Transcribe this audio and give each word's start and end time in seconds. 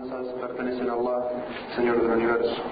alabanzas 0.00 0.34
pertenecen 0.40 0.88
a 0.88 0.92
Allah, 0.94 1.28
Señor 1.76 2.00
del 2.00 2.10
universo. 2.12 2.62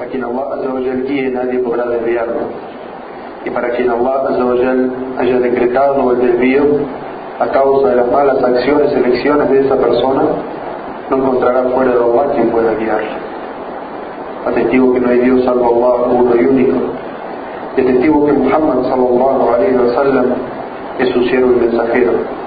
A 0.00 0.06
quien 0.06 0.24
Allah 0.24 1.04
guíe 1.06 1.30
nadie 1.30 1.58
podrá 1.58 1.86
desviarlo. 1.86 2.48
Y 3.44 3.50
para 3.50 3.70
quien 3.70 3.90
Allah 3.90 4.28
haya 5.18 5.38
decretado 5.38 6.12
el 6.12 6.18
desvío 6.20 6.62
a 7.40 7.46
causa 7.48 7.88
de 7.88 7.96
las 7.96 8.10
malas 8.10 8.42
acciones, 8.42 8.92
elecciones 8.92 9.50
de 9.50 9.60
esa 9.66 9.76
persona, 9.76 10.22
no 11.10 11.16
encontrará 11.16 11.64
fuera 11.64 11.92
de 11.92 11.98
Allah 11.98 12.32
quien 12.34 12.50
pueda 12.50 12.74
guiarle. 12.74 13.10
Atestigo 14.46 14.94
que 14.94 15.00
no 15.00 15.08
hay 15.08 15.18
Dios 15.18 15.44
salvo 15.44 15.66
Allah 15.66 16.12
uno 16.12 16.36
y 16.36 16.44
único. 16.44 16.78
Y 17.76 17.80
atestigo 17.80 18.26
que 18.26 18.32
Muhammad 18.32 18.82
sallallahu 18.88 19.50
alayhi 19.50 19.76
wa 19.76 19.94
sallam 19.94 20.26
es 20.98 21.08
su 21.10 21.22
siervo 21.24 21.52
y 21.52 21.56
mensajero 21.56 22.41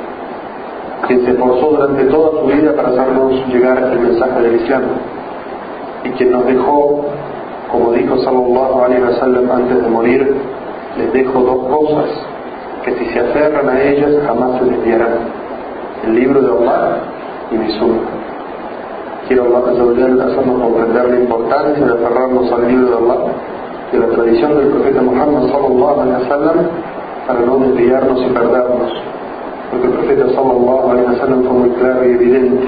quien 1.07 1.25
se 1.25 1.31
esforzó 1.31 1.71
durante 1.71 2.05
toda 2.05 2.41
su 2.41 2.47
vida 2.47 2.73
para 2.73 2.89
hacernos 2.89 3.33
llegar 3.47 3.77
el 3.77 3.99
mensaje 3.99 4.41
del 4.41 4.55
Islam 4.55 4.83
y 6.03 6.09
quien 6.11 6.31
nos 6.31 6.45
dejó, 6.45 7.05
como 7.71 7.91
dijo 7.93 8.17
Sallallahu 8.19 8.81
Alaihi 8.83 9.03
Wasallam 9.03 9.51
antes 9.51 9.81
de 9.81 9.89
morir, 9.89 10.35
les 10.97 11.13
dejo 11.13 11.39
dos 11.41 11.65
cosas 11.67 12.09
que 12.83 12.93
si 12.93 13.05
se 13.05 13.19
aferran 13.19 13.67
a 13.69 13.81
ellas 13.81 14.11
jamás 14.25 14.59
se 14.59 14.65
desviarán, 14.65 15.17
el 16.05 16.15
libro 16.15 16.41
de 16.41 16.47
Allah 16.47 16.97
y 17.51 17.57
mi 17.57 17.71
sunna. 17.73 18.01
Quiero 19.27 19.57
hacernos 19.57 20.61
comprender 20.61 21.09
la 21.09 21.19
importancia 21.19 21.85
de 21.85 21.93
aferrarnos 21.93 22.51
al 22.51 22.67
libro 22.67 22.87
de 22.87 22.95
Allah 22.95 23.31
y 23.91 23.97
la 23.97 24.07
tradición 24.07 24.57
del 24.57 24.67
profeta 24.67 25.01
Muhammad 25.01 25.47
Sallallahu 25.51 26.01
Alaihi 26.01 26.23
Wasallam 26.23 26.55
para 27.27 27.39
no 27.39 27.57
desviarnos 27.57 28.21
y 28.21 28.25
perdernos 28.29 28.91
porque 29.71 29.87
el 29.87 29.93
profeta 29.93 30.25
sallallahu 30.29 30.91
alaihi 30.91 31.07
wasallam 31.07 31.43
fue 31.43 31.53
muy 31.53 31.69
claro 31.71 32.05
y 32.05 32.11
evidente. 32.11 32.67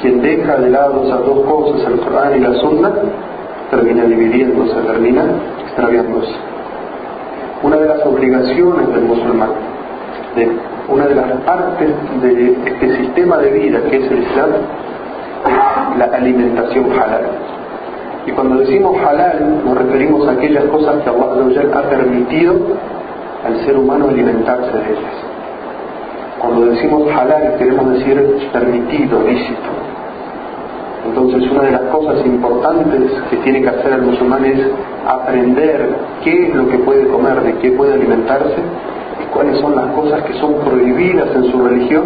Quien 0.00 0.20
deja 0.20 0.56
de 0.56 0.70
lado 0.70 1.04
esas 1.04 1.24
dos 1.24 1.40
cosas, 1.46 1.86
el 1.86 2.00
Corán 2.00 2.36
y 2.36 2.40
la 2.40 2.52
Sunna, 2.54 2.90
termina 3.70 4.04
dividiéndose, 4.04 4.74
termina 4.82 5.24
extraviándose. 5.64 6.32
Una 7.62 7.76
de 7.76 7.86
las 7.86 8.04
obligaciones 8.04 8.88
del 8.88 9.04
musulmán, 9.04 9.50
de 10.34 10.50
una 10.88 11.06
de 11.06 11.14
las 11.14 11.30
partes 11.46 11.90
de 12.20 12.52
este 12.66 12.96
sistema 12.96 13.38
de 13.38 13.50
vida 13.52 13.80
que 13.88 13.96
es 13.96 14.10
el 14.10 14.18
Islam, 14.18 14.50
es 15.46 15.98
la 15.98 16.16
alimentación 16.16 16.90
halal. 16.92 17.26
Y 18.26 18.32
cuando 18.32 18.56
decimos 18.58 18.96
halal 19.00 19.62
nos 19.64 19.78
referimos 19.78 20.26
a 20.28 20.32
aquellas 20.32 20.64
cosas 20.64 21.02
que 21.02 21.10
Allah 21.10 21.78
ha 21.78 21.82
permitido 21.88 22.56
al 23.46 23.64
ser 23.64 23.76
humano 23.76 24.08
alimentarse 24.08 24.70
de 24.70 24.92
ellas. 24.92 25.31
Cuando 26.42 26.66
decimos 26.66 27.08
halal 27.12 27.54
queremos 27.56 27.88
decir 27.92 28.50
permitido, 28.52 29.22
lícito. 29.22 29.70
Entonces 31.06 31.48
una 31.52 31.62
de 31.62 31.70
las 31.70 31.82
cosas 31.82 32.26
importantes 32.26 33.12
que 33.30 33.36
tiene 33.38 33.62
que 33.62 33.68
hacer 33.68 33.92
el 33.92 34.02
musulmán 34.02 34.44
es 34.44 34.58
aprender 35.06 35.94
qué 36.24 36.48
es 36.48 36.54
lo 36.54 36.68
que 36.68 36.78
puede 36.78 37.06
comer, 37.06 37.42
de 37.42 37.54
qué 37.58 37.70
puede 37.70 37.94
alimentarse 37.94 38.56
y 39.22 39.26
cuáles 39.32 39.60
son 39.60 39.76
las 39.76 39.86
cosas 39.92 40.22
que 40.24 40.32
son 40.34 40.54
prohibidas 40.64 41.28
en 41.34 41.44
su 41.44 41.62
religión, 41.62 42.04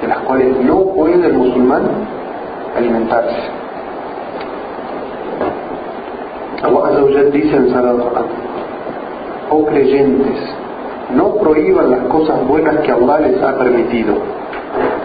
de 0.00 0.08
las 0.08 0.18
cuales 0.18 0.56
no 0.64 0.84
puede 0.94 1.26
el 1.26 1.34
musulmán 1.34 1.82
alimentarse. 2.76 3.50
Allah 6.62 7.22
dice 7.32 7.56
en 7.56 7.70
Salat 7.70 7.96
oh 9.50 9.64
creyentes, 9.66 10.55
no 11.14 11.36
prohíban 11.36 11.90
las 11.90 12.00
cosas 12.08 12.46
buenas 12.48 12.78
que 12.78 12.90
Allah 12.90 13.20
les 13.20 13.40
ha 13.40 13.56
permitido, 13.56 14.14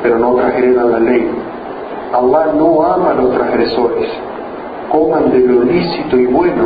pero 0.01 0.17
no 0.17 0.33
transgredan 0.33 0.91
la 0.91 0.99
ley. 0.99 1.29
Allah 2.13 2.53
no 2.57 2.83
ama 2.83 3.11
a 3.11 3.13
los 3.13 3.31
transgresores. 3.31 4.09
Coman 4.89 5.31
de 5.31 5.39
lo 5.39 5.63
lícito 5.63 6.17
y 6.17 6.25
bueno 6.25 6.63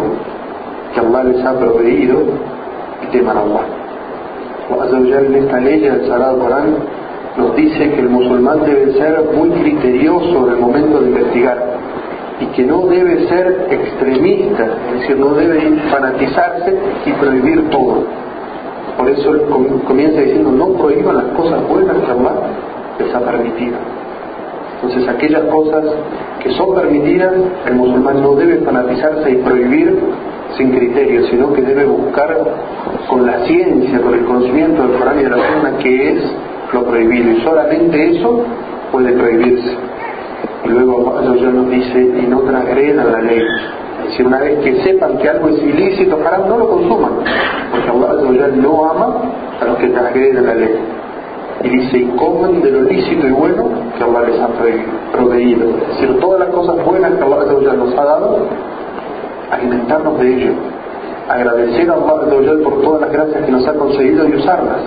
que 0.94 1.00
Allah 1.00 1.24
les 1.26 1.46
ha 1.46 1.54
proveído 1.60 2.24
y 3.04 3.12
teman 3.12 3.38
a 3.38 3.42
Allah. 3.42 5.28
en 5.28 5.36
esta 5.36 5.60
ley 5.60 5.82
del 5.82 6.08
Sagrado 6.08 6.40
Corán 6.40 6.76
nos 7.38 7.56
dice 7.56 7.92
que 7.92 8.00
el 8.00 8.10
musulmán 8.10 8.62
debe 8.66 8.94
ser 8.94 9.30
muy 9.36 9.50
criterioso 9.50 10.48
en 10.48 10.54
el 10.54 10.60
momento 10.60 11.02
de 11.02 11.10
investigar 11.10 11.76
y 12.40 12.46
que 12.48 12.64
no 12.64 12.88
debe 12.88 13.28
ser 13.28 13.68
extremista, 13.70 14.66
es 14.94 15.02
decir, 15.02 15.18
no 15.18 15.34
debe 15.34 15.78
fanatizarse 15.92 16.78
y 17.06 17.12
prohibir 17.12 17.70
todo 17.70 18.25
por 18.98 19.10
eso 19.10 19.34
él 19.36 19.42
comienza 19.86 20.22
diciendo, 20.22 20.52
no 20.52 20.74
prohíban 20.74 21.18
las 21.18 21.26
cosas 21.38 21.68
buenas 21.68 21.98
que 21.98 22.12
Allah 22.12 22.34
les 23.00 23.14
ha 23.14 23.20
permitido. 23.20 23.78
Entonces 24.76 25.08
aquellas 25.10 25.44
cosas 25.46 25.84
que 26.42 26.52
son 26.52 26.76
permitidas, 26.76 27.34
el 27.66 27.76
musulmán 27.76 28.22
no 28.22 28.36
debe 28.36 28.58
fanatizarse 28.58 29.32
y 29.32 29.36
prohibir 29.38 30.00
sin 30.58 30.72
criterio, 30.72 31.28
sino 31.28 31.52
que 31.54 31.62
debe 31.62 31.86
buscar 31.86 32.38
con 33.10 33.26
la 33.26 33.46
ciencia, 33.46 34.00
con 34.00 34.14
el 34.14 34.26
conocimiento 34.26 34.84
del 34.84 34.98
Corán 34.98 35.20
y 35.20 35.24
de 35.24 35.30
la 35.30 35.38
Sunna 35.38 35.78
que 35.80 36.12
es 36.12 36.24
lo 36.74 36.86
prohibido. 36.86 37.32
Y 37.32 37.42
solamente 37.42 38.18
eso 38.18 38.44
puede 38.92 39.12
prohibirse. 39.14 39.76
Y 40.66 40.68
luego 40.70 41.20
ya 41.36 41.50
nos 41.50 41.70
dice, 41.70 42.00
y 42.00 42.28
no 42.28 42.40
transgreda 42.42 43.04
la 43.04 43.22
ley. 43.22 43.42
Si 44.12 44.24
una 44.24 44.40
vez 44.40 44.60
que 44.60 44.82
sepan 44.84 45.18
que 45.18 45.30
algo 45.30 45.50
es 45.50 45.62
ilícito, 45.62 46.18
haram, 46.26 46.48
no 46.48 46.58
lo 46.58 46.70
consuman, 46.70 47.12
porque 47.72 47.90
Allah 47.90 48.48
no 48.56 48.90
ama 48.90 49.16
a 49.62 49.66
los 49.66 49.78
que 49.78 49.88
transgreden 49.88 50.46
la 50.46 50.56
ley. 50.56 50.76
Y 51.64 51.70
dice, 51.70 51.98
y 51.98 52.06
coman 52.18 52.62
de 52.62 52.72
lo 52.72 52.82
lícito 52.84 53.28
y 53.28 53.32
bueno 53.32 53.70
que 53.98 54.04
Allah 54.04 54.22
les 54.28 54.40
ha 54.40 54.48
proveído. 55.12 55.70
Es 55.70 55.88
decir, 55.88 56.20
todas 56.20 56.40
las 56.42 56.50
cosas 56.50 56.86
buenas 56.86 57.12
que 57.14 57.24
Allah 57.24 57.74
nos 57.74 57.98
ha 57.98 58.04
dado, 58.06 58.48
alimentarnos 59.52 60.20
de 60.20 60.34
ello. 60.34 60.54
Agradecer 61.30 61.90
a 61.90 61.94
Allah 61.94 62.64
por 62.64 62.82
todas 62.82 63.02
las 63.02 63.12
gracias 63.12 63.46
que 63.46 63.52
nos 63.52 63.68
ha 63.68 63.74
conseguido 63.74 64.28
y 64.28 64.36
usarlas. 64.36 64.82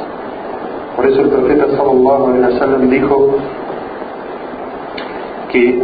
Por 0.95 1.06
eso 1.06 1.21
el 1.23 1.29
profeta 1.29 1.65
sallallahu 1.77 2.27
alaihi 2.27 2.55
wasallam 2.55 2.91
dijo 2.91 3.29
que 5.53 5.83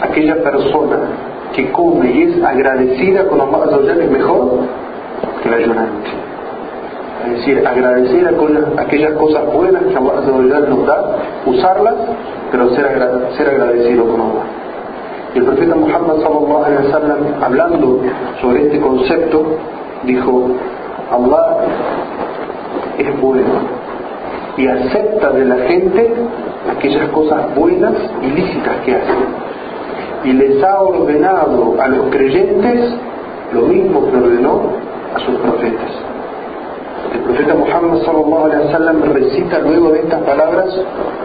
aquella 0.00 0.42
persona 0.42 0.98
que 1.54 1.70
come 1.72 2.10
y 2.10 2.22
es 2.22 2.44
agradecida 2.44 3.26
con 3.26 3.40
Allah 3.40 3.92
es 4.00 4.10
mejor 4.10 4.60
que 5.42 5.50
la 5.50 5.56
ayunante. 5.56 6.10
Es 7.26 7.38
decir, 7.38 7.66
agradecer 7.66 8.34
aquellas 8.76 9.12
cosas 9.14 9.52
buenas 9.54 9.82
que 9.84 9.96
Allah 9.96 10.60
nos 10.68 10.86
da, 10.86 11.16
usarlas, 11.46 11.94
pero 12.50 12.68
ser, 12.70 12.86
ser 13.36 13.48
agradecido 13.48 14.04
con 14.06 14.20
Allah. 14.20 14.44
Y 15.34 15.38
el 15.38 15.44
profeta 15.44 15.74
Muhammad 15.74 16.16
sallallahu 16.22 16.64
alaihi 16.64 16.86
wasallam 16.86 17.18
hablando 17.42 18.00
sobre 18.40 18.66
este 18.66 18.80
concepto 18.80 19.44
dijo 20.04 20.48
Allah 21.10 21.56
es 22.98 23.20
bueno 23.20 23.48
y 24.56 24.66
acepta 24.68 25.30
de 25.30 25.44
la 25.44 25.56
gente 25.66 26.14
aquellas 26.70 27.08
cosas 27.08 27.52
buenas 27.56 27.94
y 28.22 28.26
lícitas 28.26 28.76
que 28.84 28.94
hacen 28.94 29.16
y 30.24 30.32
les 30.32 30.62
ha 30.62 30.80
ordenado 30.80 31.76
a 31.78 31.88
los 31.88 32.06
creyentes 32.10 32.94
lo 33.52 33.62
mismo 33.62 34.10
que 34.10 34.16
ordenó 34.16 34.62
a 35.14 35.18
sus 35.20 35.36
profetas. 35.36 35.90
El 37.12 37.20
profeta 37.20 37.54
Muhammad 37.54 37.98
sallallahu 38.04 38.44
alaihi 38.46 39.12
recita 39.12 39.58
luego 39.60 39.90
de 39.90 40.00
estas 40.00 40.22
palabras 40.22 40.68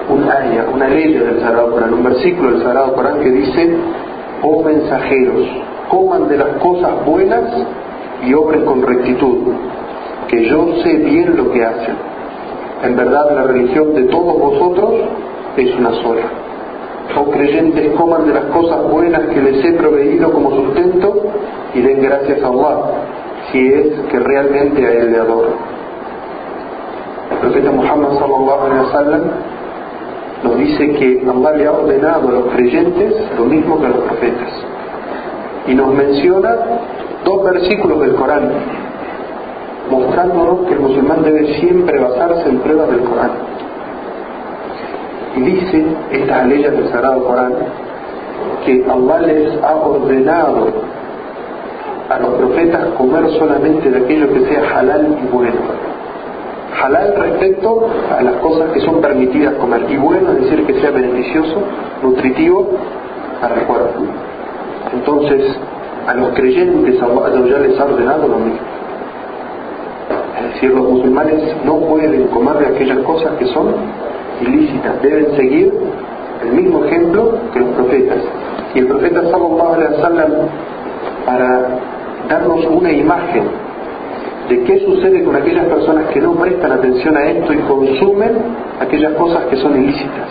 un 0.10 0.24
ayah, 0.24 0.68
una 0.74 0.88
ley 0.90 1.14
del 1.14 1.40
Sagrado 1.40 1.72
Corán, 1.72 1.94
un 1.94 2.04
versículo 2.04 2.52
del 2.52 2.64
Sagrado 2.64 2.94
Corán 2.94 3.20
que 3.22 3.32
dice, 3.32 3.78
oh 4.44 4.64
mensajeros, 4.64 5.48
coman 5.90 6.28
de 6.28 6.38
las 6.38 6.50
cosas 6.58 6.92
buenas 7.06 7.44
y 8.24 8.34
obren 8.34 8.66
con 8.66 8.84
rectitud, 8.84 9.54
que 10.28 10.46
yo 10.46 10.68
sé 10.84 10.94
bien 10.98 11.38
lo 11.38 11.52
que 11.52 11.64
hacen. 11.64 11.96
En 12.84 12.96
verdad 12.96 13.32
la 13.34 13.44
religión 13.44 13.96
de 13.96 14.04
todos 14.04 14.38
vosotros 14.38 14.94
es 15.58 15.74
una 15.76 15.94
sola 16.04 16.39
oh 17.20 17.32
creyentes, 17.32 17.92
coman 17.94 18.26
de 18.26 18.34
las 18.34 18.46
cosas 18.46 18.84
buenas 18.90 19.22
que 19.28 19.42
les 19.42 19.64
he 19.64 19.74
proveído 19.74 20.32
como 20.32 20.52
sustento 20.52 21.24
y 21.74 21.82
den 21.82 22.02
gracias 22.02 22.42
a 22.44 22.48
Allah, 22.48 22.78
si 23.52 23.74
es 23.74 24.00
que 24.10 24.20
realmente 24.20 24.86
a 24.86 24.92
Él 24.92 25.12
le 25.12 25.20
adoran. 25.20 25.54
El 27.32 27.38
profeta 27.38 27.72
Muhammad 27.72 28.14
sallallahu 28.20 28.66
alaihi 28.66 29.22
nos 30.44 30.58
dice 30.58 30.94
que 30.94 31.26
Allah 31.30 31.52
le 31.58 31.68
ha 31.68 31.72
ordenado 31.72 32.30
a 32.30 32.32
los 32.32 32.46
creyentes 32.54 33.14
lo 33.38 33.46
mismo 33.46 33.80
que 33.80 33.86
a 33.86 33.90
los 33.90 34.00
profetas. 34.00 34.50
Y 35.68 35.76
nos 35.76 35.94
menciona 35.94 36.56
dos 37.26 37.44
versículos 37.44 38.00
del 38.02 38.16
Corán, 38.16 38.50
mostrándonos 39.92 40.68
que 40.68 40.74
el 40.74 40.80
musulmán 40.80 41.24
debe 41.24 41.60
siempre 41.60 42.00
basarse 42.00 42.50
en 42.50 42.60
pruebas 42.60 42.90
del 42.90 43.02
Corán 43.02 43.49
y 45.36 45.42
dice 45.42 45.86
estas 46.12 46.48
leyes 46.48 46.72
del 46.72 46.90
Sagrado 46.90 47.24
Corán 47.26 47.54
que 48.66 48.86
Allah 48.90 49.20
les 49.20 49.64
ha 49.64 49.76
ordenado 49.76 50.68
a 52.10 52.20
los 52.20 52.34
profetas 52.36 52.86
comer 52.98 53.30
solamente 53.38 53.90
de 53.90 54.04
aquello 54.04 54.34
que 54.34 54.46
sea 54.46 54.80
halal 54.80 55.18
y 55.24 55.28
bueno. 55.28 55.60
halal 56.82 57.14
respecto 57.16 57.88
a 58.18 58.22
las 58.22 58.36
cosas 58.36 58.72
que 58.72 58.80
son 58.82 59.02
permitidas 59.02 59.54
comer. 59.56 59.86
Y 59.90 59.98
bueno 59.98 60.32
es 60.32 60.42
decir 60.42 60.66
que 60.66 60.82
sea 60.82 60.92
beneficioso, 60.92 61.62
nutritivo 62.02 62.68
para 63.42 63.56
el 63.56 63.62
cuerpo. 63.62 64.02
Entonces, 64.94 65.56
a 66.08 66.14
los 66.16 66.30
creyentes 66.30 67.02
Allah 67.02 67.46
ya 67.48 67.60
les 67.60 67.80
ha 67.80 67.86
ordenado 67.86 68.28
lo 68.28 68.40
mismo. 68.40 68.60
Es 70.40 70.54
decir, 70.54 70.72
los 70.72 70.90
musulmanes 70.90 71.44
no 71.64 71.78
pueden 71.82 72.28
comer 72.28 72.58
de 72.58 72.68
aquellas 72.68 73.00
cosas 73.00 73.34
que 73.38 73.46
son 73.48 73.68
ilícitas, 74.42 75.02
deben 75.02 75.36
seguir 75.36 75.74
el 76.44 76.54
mismo 76.54 76.86
ejemplo 76.86 77.34
que 77.54 77.60
los 77.60 77.70
profetas. 77.70 78.20
Y 78.74 78.80
el 78.80 78.88
profeta 78.88 79.22
sallallahu 79.22 79.74
alaihi 79.74 79.94
wasallam 79.96 80.32
para 81.26 81.68
darnos 82.30 82.66
una 82.66 82.92
imagen 82.92 83.44
de 84.50 84.64
qué 84.64 84.80
sucede 84.80 85.24
con 85.24 85.36
aquellas 85.36 85.66
personas 85.66 86.08
que 86.08 86.22
no 86.22 86.34
prestan 86.34 86.72
atención 86.72 87.16
a 87.16 87.26
esto 87.26 87.54
y 87.54 87.58
consumen 87.58 88.32
aquellas 88.80 89.14
cosas 89.14 89.46
que 89.46 89.58
son 89.58 89.84
ilícitas. 89.84 90.28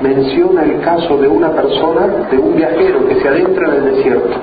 Menciona 0.00 0.64
el 0.64 0.80
caso 0.80 1.18
de 1.18 1.28
una 1.28 1.50
persona, 1.50 2.06
de 2.30 2.38
un 2.38 2.56
viajero 2.56 3.06
que 3.06 3.16
se 3.16 3.28
adentra 3.28 3.68
en 3.68 3.74
el 3.74 3.94
desierto 3.96 4.36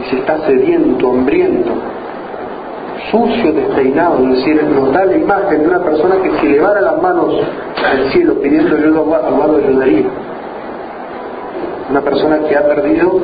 y 0.00 0.10
se 0.10 0.16
está 0.18 0.46
sediento, 0.46 1.10
hambriento, 1.10 1.72
sucio, 3.10 3.52
despeinado, 3.52 4.18
es 4.24 4.36
decir, 4.36 4.62
nos 4.64 4.92
da 4.92 5.04
la 5.04 5.16
imagen 5.16 5.62
de 5.62 5.68
una 5.68 5.80
persona 5.80 6.16
que 6.22 6.30
si 6.40 6.48
levara 6.48 6.80
las 6.80 7.00
manos 7.02 7.34
al 7.84 8.10
cielo 8.10 8.34
pidiendo 8.40 8.76
ayuda, 8.76 9.18
Allah 9.18 9.46
lo 9.46 9.56
ayudaría. 9.58 10.06
Una 11.90 12.00
persona 12.00 12.38
que 12.40 12.56
ha 12.56 12.66
perdido 12.66 13.20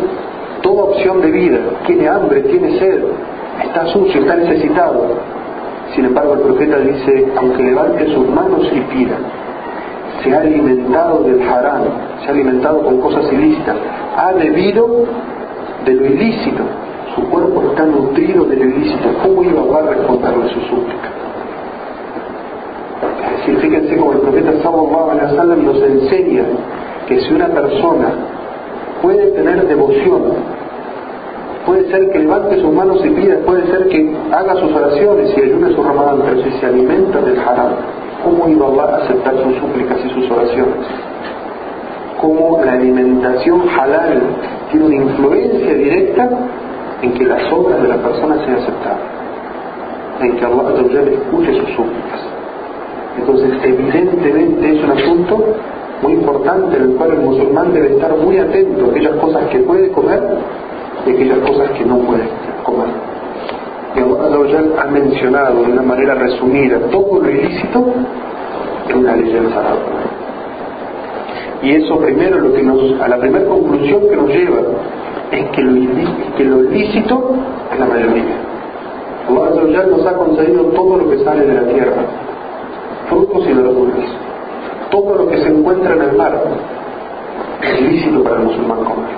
toda 0.62 0.84
opción 0.84 1.20
de 1.20 1.30
vida, 1.30 1.58
tiene 1.86 2.08
hambre, 2.08 2.42
tiene 2.42 2.78
sed, 2.78 3.02
está 3.64 3.86
sucio, 3.86 4.20
está 4.20 4.36
necesitado. 4.36 5.16
Sin 5.94 6.06
embargo, 6.06 6.34
el 6.34 6.40
profeta 6.40 6.78
dice, 6.78 7.32
aunque 7.36 7.62
levante 7.62 8.06
sus 8.14 8.28
manos 8.28 8.66
y 8.72 8.80
pida, 8.80 9.16
se 10.22 10.34
ha 10.34 10.40
alimentado 10.40 11.24
del 11.24 11.42
haram, 11.42 11.82
se 12.22 12.28
ha 12.28 12.30
alimentado 12.30 12.82
con 12.82 13.00
cosas 13.00 13.30
ilícitas, 13.32 13.76
ha 14.16 14.32
bebido 14.32 15.04
de 15.84 15.94
lo 15.94 16.06
ilícito, 16.06 16.62
su 17.14 17.22
cuerpo 17.28 17.62
está 17.70 17.84
nutrido 17.84 18.44
del 18.44 18.62
ilícito, 18.62 19.08
¿cómo 19.22 19.42
iba 19.42 19.78
a 19.78 19.82
responderle 19.82 20.48
su 20.48 20.60
súplica? 20.62 21.10
Es 23.02 23.46
decir, 23.46 23.58
fíjense 23.58 23.96
como 23.96 24.12
el 24.12 24.18
profeta 24.20 24.52
sallallahu 24.62 25.10
alaihi 25.10 25.32
wasallam 25.32 25.64
nos 25.64 25.82
enseña 25.82 26.44
que 27.06 27.20
si 27.20 27.34
una 27.34 27.48
persona 27.48 28.08
puede 29.02 29.26
tener 29.32 29.66
devoción, 29.66 30.22
puede 31.66 31.90
ser 31.90 32.10
que 32.10 32.20
levante 32.20 32.60
sus 32.60 32.72
manos 32.72 33.04
y 33.04 33.10
pida, 33.10 33.38
puede 33.44 33.66
ser 33.66 33.88
que 33.88 34.16
haga 34.32 34.54
sus 34.56 34.72
oraciones 34.72 35.36
y 35.36 35.40
ayude 35.40 35.72
a 35.72 35.76
su 35.76 35.82
ramadán, 35.82 36.22
pero 36.24 36.42
si 36.42 36.50
se 36.52 36.66
alimenta 36.66 37.20
del 37.20 37.38
haram, 37.40 37.72
¿cómo 38.24 38.48
iba 38.48 38.84
a 38.84 38.96
aceptar 38.98 39.34
sus 39.42 39.56
súplicas 39.56 39.98
y 40.04 40.10
sus 40.10 40.30
oraciones? 40.30 40.86
¿Cómo 42.20 42.60
la 42.64 42.74
alimentación 42.74 43.62
halal 43.68 44.22
tiene 44.70 44.86
una 44.86 44.94
influencia 44.94 45.74
directa 45.74 46.30
en 47.02 47.12
que 47.14 47.24
las 47.24 47.52
obras 47.52 47.82
de 47.82 47.88
la 47.88 47.96
persona 47.96 48.36
sean 48.44 48.56
aceptadas, 48.56 49.00
en 50.20 50.36
que 50.36 50.44
Allah 50.44 51.02
escuche 51.12 51.54
sus 51.54 51.68
súplicas. 51.70 52.20
Entonces, 53.18 53.50
evidentemente 53.64 54.76
es 54.76 54.84
un 54.84 54.90
asunto 54.92 55.44
muy 56.02 56.14
importante 56.14 56.76
en 56.76 56.82
el 56.82 56.90
cual 56.96 57.10
el 57.12 57.18
musulmán 57.18 57.72
debe 57.72 57.94
estar 57.94 58.16
muy 58.16 58.38
atento 58.38 58.86
a 58.86 58.90
aquellas 58.90 59.16
cosas 59.16 59.44
que 59.48 59.58
puede 59.58 59.90
comer 59.90 60.22
y 61.06 61.10
aquellas 61.10 61.38
cosas 61.38 61.70
que 61.72 61.84
no 61.84 61.98
puede 61.98 62.24
comer. 62.64 62.88
Y 63.94 64.00
Allah 64.00 64.82
ha 64.82 64.86
mencionado 64.86 65.62
de 65.62 65.72
una 65.72 65.82
manera 65.82 66.14
resumida 66.14 66.78
todo 66.90 67.20
lo 67.20 67.30
ilícito 67.30 67.84
en 68.88 68.96
una 68.96 69.16
ley 69.16 69.32
del 69.32 69.48
sagrado. 69.50 69.78
Y 71.62 71.70
eso 71.72 71.98
primero 71.98 72.38
lo 72.38 72.52
que 72.54 72.62
nos, 72.62 73.00
a 73.00 73.08
la 73.08 73.18
primera 73.18 73.44
conclusión 73.44 74.08
que 74.08 74.16
nos 74.16 74.28
lleva 74.28 74.58
es 75.32 75.50
que 75.50 75.62
lo, 75.62 76.36
que 76.36 76.44
lo 76.44 76.64
ilícito 76.64 77.34
es 77.72 77.78
la 77.78 77.86
mayoría. 77.86 78.42
Allah 79.28 79.86
nos 79.86 80.06
ha 80.06 80.12
concedido 80.14 80.64
todo 80.64 80.96
lo 80.98 81.10
que 81.10 81.18
sale 81.24 81.46
de 81.46 81.54
la 81.54 81.62
tierra, 81.62 82.02
frutos 83.08 83.46
y 83.48 83.52
verduras, 83.52 84.08
todo 84.90 85.14
lo 85.16 85.28
que 85.28 85.38
se 85.38 85.48
encuentra 85.48 85.94
en 85.94 86.02
el 86.02 86.16
mar, 86.16 86.38
es 87.62 87.80
ilícito 87.80 88.22
para 88.22 88.36
el 88.36 88.42
musulmán 88.42 88.84
comer. 88.84 89.10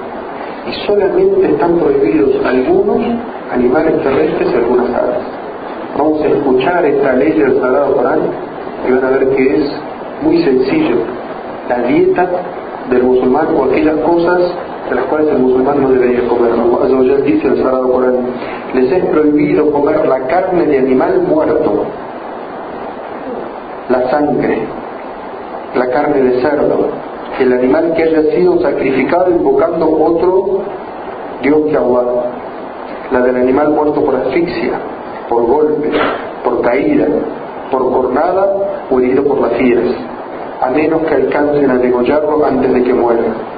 Y 0.69 0.87
solamente 0.87 1.47
están 1.47 1.79
prohibidos 1.79 2.45
algunos 2.45 3.03
animales 3.53 4.03
terrestres 4.03 4.53
y 4.53 4.57
algunas 4.57 4.91
aves. 4.95 5.19
Vamos 5.99 6.23
a 6.23 6.29
escuchar 6.29 6.85
esta 6.85 7.13
ley 7.15 7.33
del 7.33 7.61
Sagrado 7.61 7.95
Corán 7.95 8.21
y 8.87 8.93
van 8.93 9.05
a 9.05 9.11
ver 9.11 9.29
que 9.31 9.57
es 9.57 9.81
muy 10.23 10.43
sencillo. 10.43 10.97
La 11.69 11.79
dieta 11.83 12.29
del 12.91 13.03
musulmán 13.03 13.49
o 13.57 13.65
aquellas 13.65 13.97
cosas 13.99 14.55
de 14.89 14.95
las 14.95 15.05
cuales 15.07 15.29
el 15.29 15.39
musulmán 15.39 15.83
no 15.83 15.91
debería 15.91 16.29
comer. 16.29 16.53
Allah 16.53 17.17
dice 17.25 17.49
el 17.49 17.57
Sagrado 17.57 17.91
Corán, 17.91 18.17
les 18.75 18.93
es 18.93 19.05
prohibido 19.07 19.71
comer 19.71 20.07
la 20.07 20.21
carne 20.27 20.67
de 20.67 20.79
animal 20.79 21.23
muerto, 21.23 21.85
la 23.89 24.11
sangre, 24.11 24.59
la 25.75 25.89
carne 25.89 26.23
de 26.23 26.41
cerdo, 26.43 26.89
el 27.41 27.53
animal 27.53 27.95
que 27.95 28.03
haya 28.03 28.23
sido 28.35 28.61
sacrificado 28.61 29.31
invocando 29.31 29.91
otro 29.91 30.61
Dios 31.43 31.61
que 31.71 31.77
Allah, 31.77 32.05
la 33.11 33.21
del 33.21 33.37
animal 33.37 33.71
muerto 33.71 34.05
por 34.05 34.17
asfixia, 34.17 34.79
por 35.29 35.47
golpe, 35.47 35.91
por 36.45 36.61
caída, 36.61 37.07
por 37.71 37.91
cornada 37.91 38.87
o 38.91 39.01
herido 39.01 39.25
por 39.25 39.41
las 39.41 39.53
fieras, 39.53 39.95
a 40.61 40.71
menos 40.71 41.03
que 41.03 41.15
alcancen 41.15 41.71
a 41.71 41.79
degollarlo 41.79 42.45
antes 42.45 42.73
de 42.73 42.85
que 42.85 42.95
muera 42.95 43.54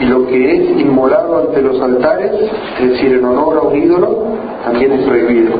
y 0.00 0.06
lo 0.06 0.26
que 0.26 0.54
es 0.54 0.80
inmolado 0.80 1.38
ante 1.38 1.60
los 1.60 1.78
altares, 1.80 2.32
es 2.80 2.90
decir, 2.90 3.12
en 3.12 3.24
honor 3.24 3.58
a 3.58 3.68
un 3.68 3.76
ídolo, 3.76 4.24
también 4.64 4.92
es 4.92 5.04
prohibido. 5.06 5.56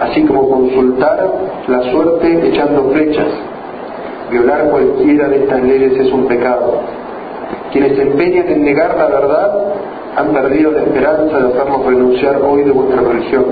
Así 0.00 0.24
como 0.24 0.50
consultar 0.50 1.32
la 1.68 1.82
suerte 1.92 2.48
echando 2.48 2.90
flechas. 2.90 3.28
Violar 4.30 4.70
cualquiera 4.70 5.28
de 5.28 5.44
estas 5.44 5.62
leyes 5.62 5.92
es 6.00 6.12
un 6.12 6.26
pecado. 6.26 6.80
Quienes 7.72 7.96
se 7.96 8.02
empeñan 8.02 8.48
en 8.48 8.64
negar 8.64 8.96
la 8.96 9.06
verdad 9.06 9.52
han 10.16 10.32
perdido 10.32 10.72
la 10.72 10.82
esperanza 10.82 11.38
de 11.38 11.48
hacernos 11.48 11.86
renunciar 11.86 12.42
hoy 12.42 12.64
de 12.64 12.72
vuestra 12.72 13.02
religión. 13.02 13.44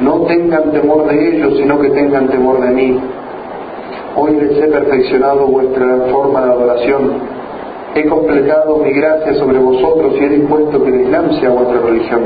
No 0.00 0.20
tengan 0.22 0.70
temor 0.70 1.06
de 1.08 1.28
ellos, 1.28 1.56
sino 1.56 1.78
que 1.78 1.88
tengan 1.90 2.28
temor 2.28 2.60
de 2.60 2.70
mí. 2.74 3.00
Hoy 4.16 4.32
les 4.32 4.58
he 4.58 4.66
perfeccionado 4.66 5.46
vuestra 5.46 6.08
forma 6.10 6.42
de 6.42 6.52
adoración 6.52 7.31
he 7.94 8.06
completado 8.06 8.78
mi 8.78 8.92
gracia 8.92 9.34
sobre 9.34 9.58
vosotros 9.58 10.14
y 10.18 10.24
he 10.24 10.28
dispuesto 10.28 10.82
que 10.82 10.90
el 10.90 11.00
Islam 11.02 11.32
sea 11.40 11.50
vuestra 11.50 11.80
religión. 11.80 12.22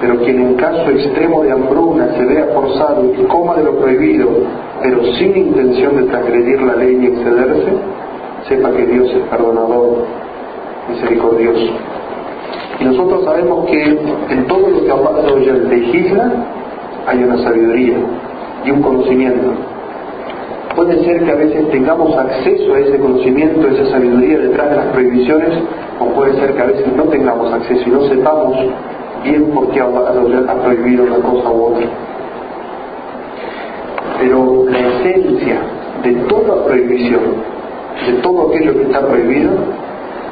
Pero 0.00 0.18
quien 0.18 0.40
en 0.40 0.54
caso 0.54 0.90
extremo 0.90 1.42
de 1.42 1.52
hambruna 1.52 2.08
se 2.16 2.24
vea 2.24 2.46
forzado 2.52 3.04
y 3.04 3.22
coma 3.24 3.56
de 3.56 3.64
lo 3.64 3.76
prohibido, 3.78 4.28
pero 4.82 5.02
sin 5.14 5.36
intención 5.36 5.96
de 5.96 6.02
transgredir 6.04 6.60
la 6.62 6.76
ley 6.76 6.98
y 7.00 7.06
excederse, 7.06 7.72
sepa 8.48 8.72
que 8.72 8.86
Dios 8.86 9.10
es 9.10 9.22
perdonador, 9.30 10.04
misericordioso. 10.88 11.72
Y 12.80 12.84
nosotros 12.84 13.24
sabemos 13.24 13.66
que 13.66 13.82
en 13.82 14.46
todo 14.48 14.68
lo 14.68 14.84
que 14.84 14.90
Allah 14.90 15.52
legisla 15.70 16.30
hay 17.06 17.22
una 17.22 17.38
sabiduría 17.38 17.96
y 18.64 18.70
un 18.70 18.82
conocimiento 18.82 19.52
Puede 20.86 21.04
ser 21.04 21.24
que 21.24 21.32
a 21.32 21.34
veces 21.34 21.68
tengamos 21.72 22.16
acceso 22.16 22.72
a 22.72 22.78
ese 22.78 22.96
conocimiento, 23.00 23.66
a 23.66 23.72
esa 23.72 23.90
sabiduría 23.90 24.38
detrás 24.38 24.70
de 24.70 24.76
las 24.76 24.86
prohibiciones, 24.92 25.58
o 25.98 26.04
puede 26.10 26.38
ser 26.38 26.54
que 26.54 26.62
a 26.62 26.66
veces 26.66 26.86
no 26.96 27.02
tengamos 27.04 27.52
acceso 27.52 27.82
y 27.88 27.90
no 27.90 28.04
sepamos 28.04 28.56
bien 29.24 29.50
por 29.50 29.68
qué 29.72 29.80
Allah 29.80 30.44
ha 30.48 30.54
prohibido 30.62 31.02
una 31.06 31.16
cosa 31.16 31.50
u 31.50 31.64
otra. 31.64 31.86
Pero 34.20 34.64
la 34.68 34.78
esencia 34.78 35.56
de 36.04 36.12
toda 36.28 36.64
prohibición, 36.64 37.20
de 38.06 38.12
todo 38.22 38.50
aquello 38.50 38.74
que 38.74 38.82
está 38.82 39.00
prohibido, 39.08 39.50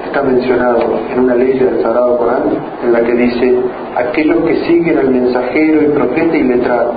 está 0.07 0.23
mencionado 0.23 1.01
en 1.13 1.19
una 1.19 1.35
ley 1.35 1.59
del 1.59 1.83
Sagrado 1.83 2.17
Corán, 2.17 2.43
en 2.85 2.93
la 2.93 3.01
que 3.01 3.13
dice, 3.13 3.57
aquellos 3.97 4.45
que 4.45 4.55
siguen 4.67 4.99
al 4.99 5.11
mensajero 5.11 5.83
y 5.83 5.87
profeta 5.87 6.37
y 6.37 6.45
letrado, 6.45 6.93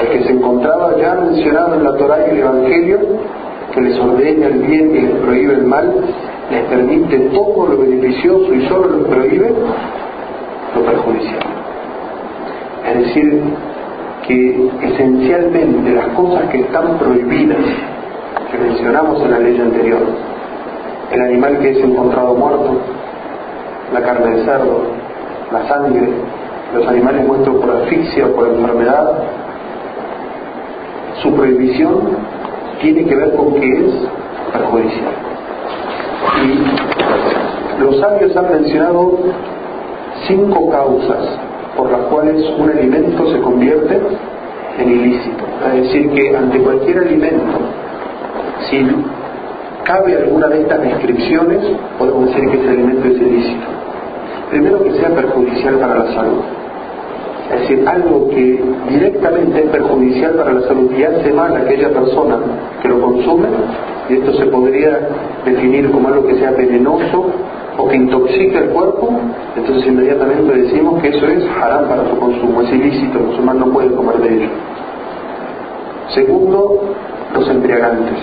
el 0.00 0.08
que 0.08 0.24
se 0.24 0.32
encontraba 0.32 0.96
ya 0.96 1.14
mencionado 1.14 1.74
en 1.74 1.84
la 1.84 1.96
Torá 1.96 2.26
y 2.26 2.30
el 2.30 2.38
Evangelio, 2.38 2.98
que 3.72 3.80
les 3.80 3.98
ordena 3.98 4.46
el 4.46 4.58
bien 4.60 4.96
y 4.96 5.00
les 5.00 5.10
prohíbe 5.16 5.54
el 5.54 5.64
mal, 5.64 5.92
les 6.50 6.64
permite 6.64 7.18
todo 7.30 7.66
lo 7.68 7.78
beneficioso 7.78 8.54
y 8.54 8.66
solo 8.66 8.96
les 8.96 9.06
prohíbe 9.08 9.52
lo 10.74 10.82
perjudicial. 10.82 11.42
Es 12.88 12.98
decir, 12.98 13.42
que 14.26 14.70
esencialmente 14.82 15.90
las 15.90 16.08
cosas 16.08 16.48
que 16.50 16.60
están 16.60 16.98
prohibidas, 16.98 17.58
que 18.50 18.58
mencionamos 18.58 19.22
en 19.22 19.30
la 19.30 19.38
ley 19.38 19.60
anterior, 19.60 20.02
el 21.12 21.20
animal 21.20 21.58
que 21.58 21.70
es 21.70 21.78
encontrado 21.78 22.34
muerto, 22.34 22.76
la 23.92 24.02
carne 24.02 24.36
de 24.36 24.44
cerdo, 24.44 24.82
la 25.52 25.68
sangre, 25.68 26.08
los 26.74 26.86
animales 26.86 27.26
muertos 27.26 27.54
por 27.56 27.70
asfixia 27.70 28.26
o 28.26 28.32
por 28.32 28.48
enfermedad, 28.48 29.12
su 31.22 31.32
prohibición 31.32 32.00
tiene 32.80 33.04
que 33.04 33.14
ver 33.14 33.34
con 33.36 33.54
que 33.54 33.68
es 33.68 33.92
perjudicial. 34.52 35.14
Y 36.44 37.82
los 37.82 37.98
sabios 38.00 38.36
han 38.36 38.50
mencionado 38.50 39.18
cinco 40.26 40.70
causas 40.70 41.38
por 41.76 41.90
las 41.90 42.02
cuales 42.02 42.44
un 42.58 42.70
alimento 42.70 43.32
se 43.32 43.40
convierte 43.40 44.00
en 44.78 44.90
ilícito. 44.90 45.44
Es 45.74 45.82
decir, 45.84 46.10
que 46.10 46.36
ante 46.36 46.58
cualquier 46.58 46.98
alimento, 46.98 47.58
si 48.68 48.84
cabe 49.84 50.16
alguna 50.16 50.48
de 50.48 50.62
estas 50.62 50.82
descripciones, 50.82 51.60
podemos 51.98 52.26
decir 52.26 52.50
que 52.50 52.60
ese 52.60 52.68
alimento 52.68 53.08
es 53.08 53.20
ilícito. 53.20 53.66
Primero 54.50 54.82
que 54.82 54.92
sea 54.92 55.10
perjudicial 55.10 55.76
para 55.78 55.98
la 55.98 56.14
salud. 56.14 56.42
Es 57.50 57.60
decir, 57.60 57.86
algo 57.86 58.28
que 58.28 58.62
directamente 58.88 59.64
es 59.64 59.70
perjudicial 59.70 60.34
para 60.34 60.52
la 60.52 60.60
salud 60.62 60.90
y 60.96 61.02
hace 61.02 61.32
mal 61.32 61.54
a 61.56 61.60
aquella 61.60 61.90
persona 61.90 62.38
que 62.80 62.88
lo 62.88 63.00
consume, 63.00 63.48
y 64.08 64.14
esto 64.14 64.32
se 64.34 64.46
podría 64.46 65.08
definir 65.44 65.90
como 65.90 66.08
algo 66.08 66.26
que 66.26 66.36
sea 66.36 66.50
venenoso 66.52 67.26
o 67.76 67.88
que 67.88 67.96
intoxica 67.96 68.60
el 68.60 68.68
cuerpo, 68.70 69.10
entonces 69.56 69.86
inmediatamente 69.86 70.54
decimos 70.54 71.00
que 71.02 71.08
eso 71.08 71.26
es 71.26 71.44
haram 71.60 71.88
para 71.88 72.08
su 72.08 72.16
consumo, 72.18 72.62
es 72.62 72.72
ilícito, 72.72 73.18
el 73.18 73.24
musulmán 73.26 73.58
no 73.58 73.66
puede 73.66 73.92
comer 73.92 74.16
de 74.18 74.34
ello. 74.34 74.50
Segundo, 76.14 76.94
los 77.34 77.48
embriagantes. 77.48 78.18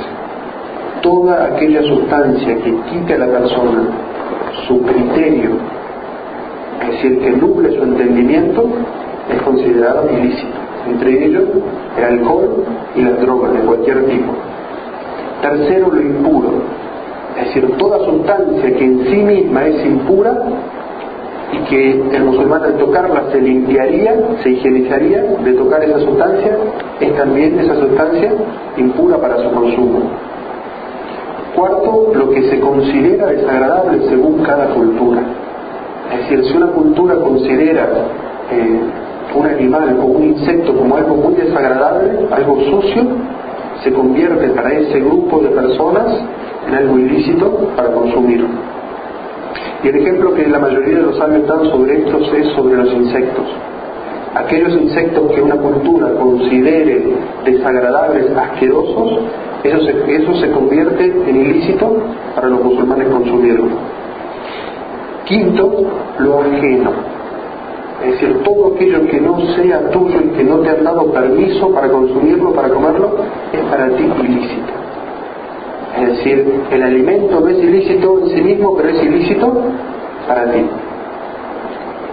Toda 1.01 1.45
aquella 1.45 1.81
sustancia 1.83 2.55
que 2.57 2.75
quite 2.91 3.13
a 3.13 3.19
la 3.19 3.27
persona 3.27 3.83
su 4.67 4.81
criterio, 4.83 5.51
es 6.81 6.89
decir, 6.91 7.19
que 7.19 7.31
nuble 7.31 7.75
su 7.75 7.83
entendimiento, 7.83 8.65
es 9.31 9.41
considerado 9.41 10.09
ilícito. 10.11 10.57
Entre 10.89 11.25
ellos, 11.25 11.43
el 11.97 12.03
alcohol 12.03 12.63
y 12.95 13.01
las 13.01 13.19
drogas 13.21 13.53
de 13.53 13.59
cualquier 13.59 14.05
tipo. 14.05 14.33
Tercero, 15.41 15.91
lo 15.91 16.01
impuro. 16.01 16.51
Es 17.39 17.45
decir, 17.47 17.77
toda 17.77 17.99
sustancia 18.05 18.75
que 18.75 18.83
en 18.83 19.05
sí 19.05 19.17
misma 19.17 19.67
es 19.67 19.85
impura 19.85 20.33
y 21.51 21.57
que 21.69 21.91
el 22.15 22.23
musulmán 22.25 22.63
al 22.63 22.77
tocarla 22.77 23.23
se 23.31 23.41
limpiaría, 23.41 24.15
se 24.43 24.51
higienizaría 24.51 25.21
de 25.21 25.53
tocar 25.53 25.83
esa 25.83 25.99
sustancia, 25.99 26.57
es 26.99 27.15
también 27.15 27.59
esa 27.59 27.75
sustancia 27.75 28.33
impura 28.77 29.17
para 29.17 29.37
su 29.37 29.49
consumo. 29.51 30.01
Cuarto, 31.55 32.11
lo 32.13 32.29
que 32.29 32.49
se 32.49 32.59
considera 32.59 33.27
desagradable 33.27 34.07
según 34.09 34.43
cada 34.43 34.67
cultura. 34.67 35.21
Es 36.13 36.19
decir, 36.21 36.45
si 36.45 36.57
una 36.57 36.67
cultura 36.67 37.15
considera 37.15 37.87
eh, 38.51 38.78
animal 39.79 39.99
o 40.01 40.05
un 40.05 40.23
insecto 40.23 40.75
como 40.75 40.95
algo 40.97 41.15
muy 41.15 41.35
desagradable, 41.35 42.27
algo 42.31 42.59
sucio, 42.61 43.03
se 43.83 43.93
convierte 43.93 44.49
para 44.49 44.73
ese 44.73 44.99
grupo 44.99 45.39
de 45.39 45.49
personas 45.49 46.05
en 46.67 46.75
algo 46.75 46.99
ilícito 46.99 47.69
para 47.75 47.91
consumir. 47.91 48.45
Y 49.83 49.87
el 49.87 49.95
ejemplo 49.95 50.33
que 50.33 50.47
la 50.47 50.59
mayoría 50.59 50.97
de 50.97 51.03
los 51.03 51.17
sabios 51.17 51.47
dan 51.47 51.65
sobre 51.65 51.99
estos 51.99 52.33
es 52.33 52.47
sobre 52.49 52.75
los 52.75 52.93
insectos. 52.93 53.45
Aquellos 54.35 54.73
insectos 54.73 55.31
que 55.31 55.41
una 55.41 55.55
cultura 55.55 56.09
considere 56.19 57.13
desagradables, 57.45 58.35
asquerosos, 58.35 59.19
eso 59.63 59.89
eso 60.07 60.33
se 60.35 60.51
convierte 60.51 61.05
en 61.05 61.35
ilícito 61.35 61.97
para 62.35 62.47
los 62.47 62.63
musulmanes 62.63 63.07
consumirlo. 63.07 63.67
Quinto, 65.25 65.83
lo 66.19 66.41
ajeno. 66.41 67.18
Es 68.03 68.11
decir, 68.11 68.43
todo 68.43 68.73
aquello 68.73 69.05
que 69.07 69.19
no 69.19 69.39
sea 69.55 69.89
tuyo 69.91 70.21
y 70.23 70.29
que 70.29 70.43
no 70.43 70.59
te 70.59 70.69
han 70.69 70.83
dado 70.83 71.11
permiso 71.11 71.69
para 71.71 71.89
consumirlo, 71.89 72.53
para 72.53 72.69
comerlo, 72.69 73.17
es 73.51 73.61
para 73.63 73.89
ti 73.89 74.03
ilícito. 74.23 74.73
Es 75.99 76.07
decir, 76.09 76.61
el 76.71 76.83
alimento 76.83 77.41
no 77.41 77.47
es 77.49 77.57
ilícito 77.57 78.19
en 78.19 78.29
sí 78.29 78.41
mismo, 78.41 78.75
pero 78.77 78.89
es 78.89 79.03
ilícito 79.03 79.53
para 80.27 80.49
ti. 80.51 80.65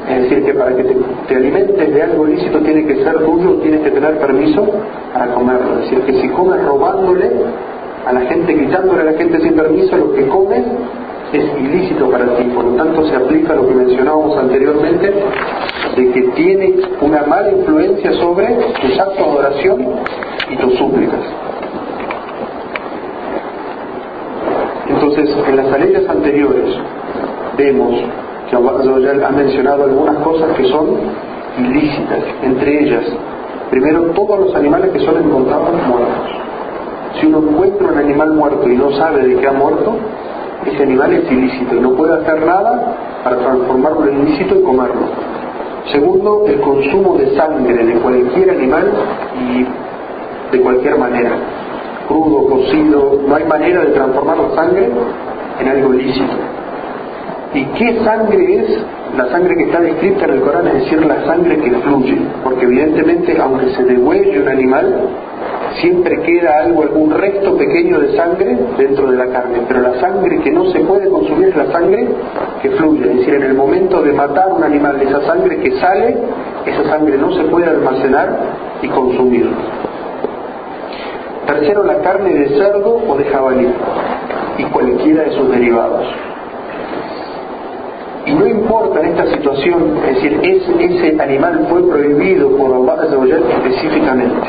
Es 0.08 0.22
decir, 0.22 0.44
que 0.44 0.54
para 0.54 0.74
que 0.74 0.84
te, 0.84 1.36
alimentes 1.36 1.94
de 1.94 2.02
algo 2.02 2.28
ilícito 2.28 2.58
tiene 2.60 2.84
que 2.86 3.04
ser 3.04 3.24
tuyo, 3.24 3.54
tienes 3.54 3.80
que 3.80 3.90
tener 3.90 4.18
permiso 4.18 4.66
para 5.12 5.32
comerlo. 5.34 5.74
Es 5.74 5.90
decir, 5.90 6.00
que 6.00 6.20
si 6.20 6.28
comes 6.30 6.64
robándole 6.64 7.30
a 8.06 8.12
la 8.12 8.20
gente, 8.22 8.56
quitándole 8.56 9.02
a 9.02 9.04
la 9.04 9.12
gente 9.12 9.40
sin 9.40 9.54
permiso, 9.54 9.96
lo 9.96 10.12
que 10.14 10.26
comes 10.28 10.64
es 11.32 11.44
ilícito 11.60 12.10
para 12.10 12.36
ti. 12.36 12.44
Por 12.54 12.64
lo 12.64 12.72
tanto, 12.72 13.06
se 13.06 13.16
aplica 13.16 13.54
lo 13.54 13.68
que 13.68 13.74
mencionábamos 13.74 14.36
anteriormente, 14.38 15.12
de 15.96 16.12
que 16.12 16.22
tiene 16.34 16.76
una 17.00 17.22
mala 17.22 17.50
influencia 17.50 18.12
sobre 18.14 18.46
tus 18.80 18.98
actos 18.98 19.16
de 19.16 19.24
adoración 19.24 19.86
y 20.50 20.56
tus 20.56 20.74
súplicas. 20.74 21.20
Entonces, 24.88 25.36
en 25.48 25.56
las 25.56 25.80
leyes 25.80 26.08
anteriores 26.08 26.76
vemos 27.56 27.94
que 28.48 28.56
Allah 28.56 29.26
ha 29.26 29.30
mencionado 29.30 29.84
algunas 29.84 30.16
cosas 30.18 30.56
que 30.56 30.64
son 30.68 30.86
ilícitas, 31.58 32.20
entre 32.42 32.84
ellas, 32.84 33.04
primero, 33.70 34.02
todos 34.14 34.38
los 34.38 34.54
animales 34.54 34.90
que 34.90 35.00
son 35.00 35.16
encontrados 35.18 35.72
muertos. 35.88 36.30
Si 37.18 37.26
uno 37.26 37.38
encuentra 37.38 37.88
un 37.88 37.98
animal 37.98 38.32
muerto 38.34 38.68
y 38.68 38.76
no 38.76 38.92
sabe 38.92 39.26
de 39.26 39.36
qué 39.36 39.48
ha 39.48 39.52
muerto, 39.52 39.96
ese 40.70 40.82
animal 40.82 41.12
es 41.12 41.30
ilícito 41.30 41.76
y 41.76 41.80
no 41.80 41.92
puede 41.92 42.14
hacer 42.14 42.44
nada 42.44 42.96
para 43.24 43.36
transformarlo 43.36 44.08
en 44.08 44.26
ilícito 44.26 44.56
y 44.56 44.62
comerlo. 44.62 45.06
Segundo, 45.92 46.44
el 46.46 46.60
consumo 46.60 47.16
de 47.16 47.36
sangre 47.36 47.84
de 47.84 47.94
cualquier 48.00 48.50
animal 48.50 48.90
y 49.40 50.56
de 50.56 50.62
cualquier 50.62 50.98
manera 50.98 51.30
crudo, 52.06 52.46
cocido, 52.48 53.20
no 53.26 53.34
hay 53.34 53.44
manera 53.44 53.80
de 53.80 53.90
transformar 53.92 54.38
la 54.38 54.54
sangre 54.54 54.88
en 55.60 55.68
algo 55.68 55.94
ilícito. 55.94 56.36
¿Y 57.54 57.64
qué 57.64 58.00
sangre 58.04 58.56
es? 58.56 58.78
La 59.16 59.28
sangre 59.30 59.56
que 59.56 59.64
está 59.64 59.80
descrita 59.80 60.26
en 60.26 60.30
el 60.32 60.40
Corán, 60.40 60.66
es 60.66 60.74
decir, 60.74 61.04
la 61.06 61.24
sangre 61.24 61.56
que 61.56 61.70
fluye, 61.70 62.18
porque 62.44 62.64
evidentemente 62.64 63.36
aunque 63.40 63.70
se 63.70 63.84
degüelle 63.84 64.42
un 64.42 64.48
animal, 64.48 65.08
siempre 65.80 66.20
queda 66.22 66.58
algo, 66.58 66.82
algún 66.82 67.10
resto 67.10 67.56
pequeño 67.56 67.98
de 68.00 68.16
sangre 68.16 68.56
dentro 68.78 69.10
de 69.10 69.16
la 69.16 69.26
carne, 69.26 69.62
pero 69.68 69.80
la 69.80 70.00
sangre 70.00 70.38
que 70.40 70.50
no 70.50 70.66
se 70.66 70.80
puede 70.80 71.08
consumir 71.08 71.48
es 71.48 71.56
la 71.56 71.72
sangre 71.72 72.08
que 72.62 72.70
fluye, 72.70 73.10
es 73.10 73.16
decir, 73.18 73.34
en 73.34 73.42
el 73.42 73.54
momento 73.54 74.02
de 74.02 74.12
matar 74.12 74.52
un 74.52 74.64
animal, 74.64 75.00
esa 75.00 75.22
sangre 75.22 75.58
que 75.58 75.72
sale, 75.78 76.16
esa 76.64 76.84
sangre 76.90 77.18
no 77.18 77.32
se 77.32 77.44
puede 77.44 77.66
almacenar 77.66 78.36
y 78.82 78.88
consumir. 78.88 79.50
Tercero, 81.46 81.84
la 81.84 82.00
carne 82.00 82.34
de 82.34 82.48
cerdo 82.48 83.00
o 83.06 83.16
de 83.16 83.24
jabalí 83.24 83.68
y 84.58 84.64
cualquiera 84.64 85.22
de 85.24 85.30
sus 85.32 85.50
derivados. 85.50 86.06
Y 88.26 88.34
no 88.34 88.44
importa 88.44 89.00
en 89.00 89.06
esta 89.10 89.26
situación, 89.26 89.98
es 90.08 90.16
decir, 90.16 90.40
ese 90.42 91.22
animal 91.22 91.66
fue 91.70 91.88
prohibido 91.88 92.56
por 92.56 92.74
Allah 92.74 93.06
específicamente. 93.56 94.48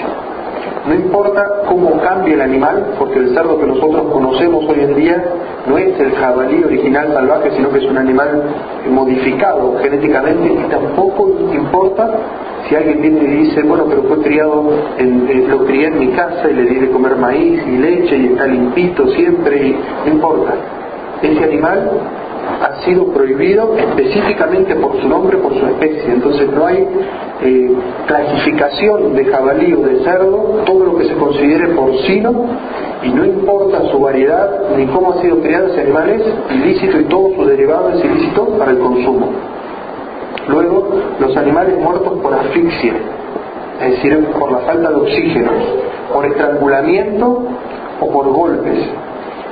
No 0.87 0.95
importa 0.95 1.63
cómo 1.67 1.99
cambie 2.01 2.35
el 2.35 2.41
animal, 2.41 2.95
porque 2.97 3.19
el 3.19 3.33
cerdo 3.33 3.59
que 3.59 3.67
nosotros 3.67 4.05
conocemos 4.09 4.63
hoy 4.69 4.79
en 4.79 4.95
día 4.95 5.21
no 5.67 5.77
es 5.77 5.99
el 5.99 6.11
jabalí 6.13 6.63
original 6.63 7.11
salvaje, 7.11 7.51
sino 7.57 7.69
que 7.69 7.79
es 7.79 7.83
un 7.83 7.97
animal 7.97 8.43
modificado 8.89 9.77
genéticamente 9.79 10.53
y 10.53 10.69
tampoco 10.69 11.29
importa 11.53 12.09
si 12.69 12.75
alguien 12.75 13.01
viene 13.01 13.21
y 13.21 13.27
dice, 13.43 13.63
bueno, 13.63 13.85
pero 13.89 14.03
fue 14.03 14.21
criado, 14.21 14.69
en, 14.97 15.27
eh, 15.27 15.45
lo 15.49 15.65
crié 15.65 15.87
en 15.87 15.99
mi 15.99 16.07
casa 16.13 16.49
y 16.49 16.53
le 16.53 16.63
di 16.63 16.75
de 16.75 16.89
comer 16.89 17.17
maíz 17.17 17.61
y 17.67 17.77
leche 17.77 18.17
y 18.17 18.25
está 18.27 18.47
limpito 18.47 19.07
siempre 19.09 19.67
y 19.67 19.79
no 20.05 20.13
importa. 20.13 20.53
Ese 21.21 21.43
animal 21.43 21.89
ha 22.61 22.81
sido 22.83 23.05
prohibido 23.13 23.75
específicamente 23.77 24.75
por 24.75 24.99
su 25.01 25.07
nombre, 25.07 25.37
por 25.37 25.53
su 25.53 25.65
especie. 25.65 26.13
Entonces 26.13 26.49
no 26.51 26.65
hay 26.65 26.87
eh, 27.41 27.71
clasificación 28.07 29.15
de 29.15 29.25
jabalí 29.25 29.73
o 29.73 29.81
de 29.81 30.03
cerdo, 30.03 30.63
todo 30.65 30.85
lo 30.85 30.97
que 30.97 31.05
se 31.05 31.15
considere 31.15 31.75
porcino 31.75 32.45
y 33.03 33.09
no 33.09 33.25
importa 33.25 33.81
su 33.91 33.99
variedad 33.99 34.75
ni 34.75 34.87
cómo 34.87 35.11
ha 35.11 35.21
sido 35.21 35.39
criado 35.39 35.67
ese 35.67 35.81
animal 35.81 36.09
es 36.09 36.23
ilícito 36.55 36.99
y 36.99 37.03
todo 37.05 37.29
su 37.35 37.45
derivado 37.45 37.89
es 37.89 38.03
ilícito 38.03 38.45
para 38.57 38.71
el 38.71 38.79
consumo. 38.79 39.29
Luego, 40.47 40.89
los 41.19 41.35
animales 41.35 41.77
muertos 41.79 42.19
por 42.21 42.33
asfixia, 42.33 42.93
es 43.81 43.91
decir, 43.91 44.25
por 44.39 44.51
la 44.51 44.59
falta 44.59 44.89
de 44.89 44.95
oxígeno, 44.95 45.51
por 46.13 46.25
estrangulamiento 46.25 47.43
o 47.99 48.11
por 48.11 48.27
golpes, 48.29 48.79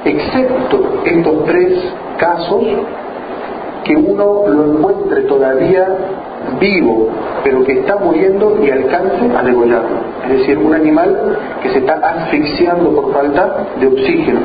excepto 0.06 1.02
estos 1.06 1.46
tres 1.46 1.74
casos 2.18 2.64
que 3.84 3.96
uno 3.96 4.48
lo 4.48 4.74
encuentre 4.74 5.22
todavía 5.24 5.88
vivo, 6.60 7.10
pero 7.44 7.64
que 7.64 7.80
está 7.80 7.98
muriendo 7.98 8.58
y 8.64 8.70
alcance 8.70 9.30
a 9.36 9.44
degollarlo. 9.44 9.98
Es 10.30 10.40
decir, 10.40 10.58
un 10.58 10.74
animal 10.74 11.38
que 11.62 11.70
se 11.70 11.80
está 11.80 11.96
asfixiando 11.96 12.92
por 12.92 13.14
falta 13.14 13.68
de 13.80 13.88
oxígeno 13.88 14.40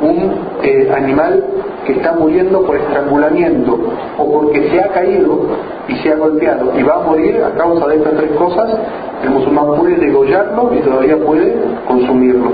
un 0.00 0.32
eh, 0.62 0.90
animal 0.94 1.44
que 1.86 1.92
está 1.92 2.12
muriendo 2.12 2.62
por 2.62 2.76
estrangulamiento 2.76 3.78
o 4.18 4.32
porque 4.32 4.70
se 4.70 4.80
ha 4.80 4.88
caído 4.88 5.40
y 5.88 5.96
se 5.96 6.12
ha 6.12 6.16
golpeado 6.16 6.78
y 6.78 6.82
va 6.82 6.96
a 6.96 7.00
morir 7.00 7.42
a 7.42 7.50
causa 7.56 7.86
de 7.86 7.96
estas 7.96 8.14
tres 8.16 8.30
cosas, 8.32 8.78
el 9.22 9.30
musulmán 9.30 9.74
puede 9.78 9.96
degollarlo 9.96 10.74
y 10.74 10.78
todavía 10.80 11.16
puede 11.18 11.54
consumirlo. 11.86 12.50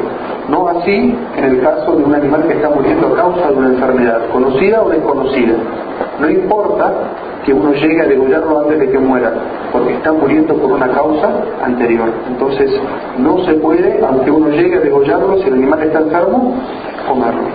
No 0.49 0.69
así 0.69 1.15
en 1.37 1.45
el 1.45 1.61
caso 1.61 1.97
de 1.97 2.05
un 2.05 2.15
animal 2.15 2.45
que 2.47 2.55
está 2.55 2.71
muriendo 2.71 3.09
a 3.09 3.17
causa 3.17 3.49
de 3.51 3.55
una 3.57 3.69
enfermedad, 3.69 4.21
conocida 4.33 4.83
o 4.83 4.89
desconocida. 4.89 5.55
No 6.21 6.31
importa 6.31 6.93
que 7.45 7.53
uno 7.53 7.73
llegue 7.73 8.01
a 8.01 8.07
degollarlo 8.07 8.61
antes 8.61 8.79
de 8.79 8.91
que 8.91 8.99
muera, 8.99 9.33
porque 9.73 9.95
está 9.95 10.13
muriendo 10.13 10.55
por 10.55 10.73
una 10.73 10.89
causa 10.89 11.31
anterior. 11.63 12.11
Entonces, 12.29 12.71
no 13.19 13.39
se 13.45 13.55
puede, 13.55 14.05
aunque 14.05 14.31
uno 14.31 14.51
llegue 14.51 14.77
a 14.77 14.81
degollarlo, 14.81 15.39
si 15.39 15.49
el 15.49 15.55
animal 15.55 15.83
está 15.83 16.01
enfermo, 16.01 16.55
comerlo. 17.09 17.49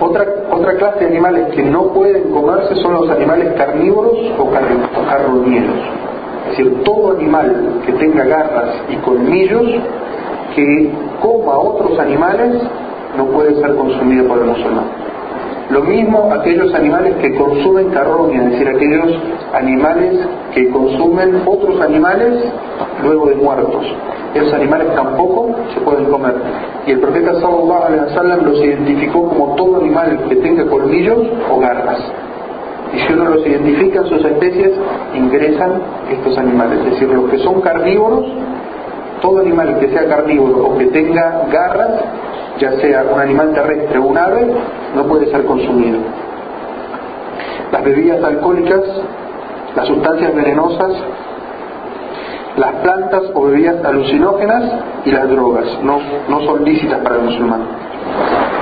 Otra, 0.00 0.24
otra 0.50 0.74
clase 0.76 1.00
de 1.00 1.06
animales 1.06 1.54
que 1.54 1.62
no 1.62 1.88
pueden 1.88 2.30
comerse 2.30 2.74
son 2.76 2.94
los 2.94 3.10
animales 3.10 3.52
carnívoros 3.56 4.16
o, 4.38 4.50
carroñeros. 4.50 5.76
Es 6.50 6.56
decir, 6.56 6.82
todo 6.84 7.12
animal 7.12 7.82
que 7.84 7.92
tenga 7.92 8.24
garras 8.24 8.82
y 8.88 8.96
colmillos 8.96 9.66
que 10.54 10.90
coma 11.20 11.58
otros 11.58 11.98
animales 11.98 12.56
no 13.16 13.26
puede 13.26 13.54
ser 13.60 13.74
consumido 13.76 14.26
por 14.28 14.38
el 14.38 14.44
musulmán. 14.44 14.84
Lo 15.70 15.82
mismo 15.82 16.28
aquellos 16.32 16.74
animales 16.74 17.14
que 17.22 17.32
consumen 17.36 17.90
carroña, 17.90 18.42
es 18.44 18.50
decir, 18.50 18.68
aquellos 18.68 19.16
animales 19.54 20.18
que 20.52 20.68
consumen 20.68 21.42
otros 21.46 21.80
animales 21.80 22.44
luego 23.04 23.26
de 23.26 23.36
muertos. 23.36 23.86
Esos 24.34 24.52
animales 24.52 24.92
tampoco 24.96 25.54
se 25.72 25.80
pueden 25.80 26.06
comer. 26.06 26.34
Y 26.86 26.90
el 26.92 26.98
profeta 26.98 27.34
sallallahu 27.34 27.84
alaihi 27.84 28.02
wasallam 28.02 28.44
los 28.46 28.58
identificó 28.58 29.28
como 29.28 29.54
todo 29.54 29.76
animal 29.76 30.24
que 30.28 30.36
tenga 30.36 30.66
colmillos 30.66 31.18
o 31.48 31.60
garras. 31.60 32.00
Y 32.92 32.98
si 32.98 33.12
uno 33.12 33.30
los 33.30 33.46
identifica 33.46 34.00
en 34.00 34.06
sus 34.06 34.24
especies, 34.24 34.72
ingresan 35.14 35.82
estos 36.10 36.36
animales. 36.36 36.80
Es 36.80 36.90
decir, 36.94 37.08
los 37.10 37.30
que 37.30 37.38
son 37.38 37.60
carnívoros, 37.60 38.26
todo 39.20 39.40
animal 39.40 39.78
que 39.78 39.88
sea 39.88 40.08
carnívoro 40.08 40.66
o 40.66 40.78
que 40.78 40.86
tenga 40.86 41.46
garras, 41.50 41.90
ya 42.58 42.72
sea 42.80 43.04
un 43.12 43.20
animal 43.20 43.52
terrestre 43.52 43.98
o 43.98 44.04
un 44.04 44.18
ave, 44.18 44.46
no 44.94 45.04
puede 45.04 45.30
ser 45.30 45.44
consumido. 45.44 45.98
Las 47.72 47.84
bebidas 47.84 48.22
alcohólicas, 48.22 48.80
las 49.76 49.86
sustancias 49.86 50.34
venenosas, 50.34 50.92
las 52.56 52.72
plantas 52.82 53.22
o 53.34 53.44
bebidas 53.44 53.84
alucinógenas 53.84 54.64
y 55.04 55.10
las 55.12 55.28
drogas 55.28 55.66
no, 55.82 55.98
no 56.28 56.40
son 56.42 56.64
lícitas 56.64 56.98
para 57.00 57.16
el 57.16 57.22
musulmán. 57.22 57.62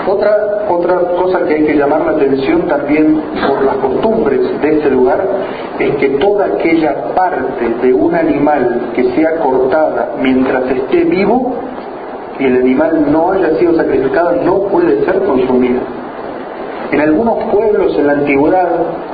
Otra, 0.09 0.65
otra 0.71 1.01
cosa 1.17 1.45
que 1.45 1.55
hay 1.55 1.65
que 1.65 1.75
llamar 1.75 2.01
la 2.01 2.13
atención 2.13 2.63
también 2.67 3.21
por 3.47 3.63
las 3.63 3.77
costumbres 3.77 4.41
de 4.63 4.79
este 4.79 4.89
lugar 4.89 5.23
es 5.79 5.97
que 5.97 6.09
toda 6.19 6.47
aquella 6.47 7.15
parte 7.15 7.69
de 7.83 7.93
un 7.93 8.15
animal 8.15 8.93
que 8.95 9.05
sea 9.13 9.37
cortada 9.37 10.15
mientras 10.23 10.65
esté 10.71 11.05
vivo 11.05 11.53
y 12.39 12.45
el 12.45 12.57
animal 12.57 13.13
no 13.13 13.33
haya 13.33 13.55
sido 13.59 13.75
sacrificado 13.75 14.33
no 14.45 14.63
puede 14.69 15.05
ser 15.05 15.19
consumida. 15.25 15.81
En 16.91 17.01
algunos 17.03 17.45
pueblos 17.53 17.95
en 17.99 18.07
la 18.07 18.15
antigüedad, 18.15 18.69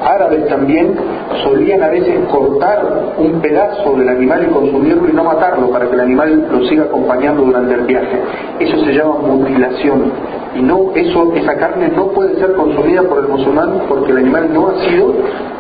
árabes 0.05 0.47
también, 0.47 0.95
solían 1.43 1.83
a 1.83 1.89
veces 1.89 2.19
cortar 2.31 3.15
un 3.19 3.41
pedazo 3.41 3.95
del 3.97 4.09
animal 4.09 4.47
y 4.49 4.53
consumirlo 4.53 5.09
y 5.09 5.13
no 5.13 5.25
matarlo 5.25 5.71
para 5.71 5.87
que 5.87 5.95
el 5.95 6.01
animal 6.01 6.49
lo 6.51 6.67
siga 6.69 6.85
acompañando 6.85 7.43
durante 7.43 7.75
el 7.75 7.81
viaje. 7.83 8.21
Eso 8.61 8.79
se 8.85 8.93
llama 8.93 9.17
mutilación. 9.23 10.13
Y 10.55 10.63
no, 10.63 10.93
eso, 10.95 11.33
esa 11.35 11.57
carne 11.57 11.89
no 11.89 12.09
puede 12.09 12.37
ser 12.37 12.53
consumida 12.53 13.03
por 13.03 13.19
el 13.19 13.29
musulmán 13.29 13.83
porque 13.89 14.13
el 14.13 14.19
animal 14.19 14.53
no 14.53 14.69
ha 14.69 14.75
sido 14.89 15.13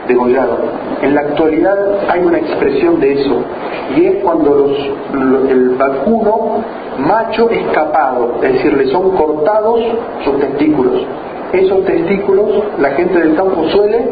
degollado. 0.07 0.59
En 1.02 1.14
la 1.14 1.23
actualidad 1.23 1.76
hay 2.09 2.25
una 2.25 2.38
expresión 2.38 3.00
de 3.00 3.14
eso 3.14 3.43
y 3.97 4.04
es 4.04 4.23
cuando 4.23 4.54
los, 4.54 5.50
el 5.50 5.71
vacuno 5.71 6.62
macho 6.99 7.50
escapado, 7.50 8.37
es 8.43 8.52
decir, 8.52 8.73
le 8.76 8.87
son 8.93 9.11
cortados 9.16 9.81
sus 10.25 10.38
testículos 10.38 11.02
esos 11.54 11.85
testículos 11.85 12.50
la 12.81 12.90
gente 12.90 13.19
del 13.19 13.37
campo 13.37 13.64
suele 13.69 14.09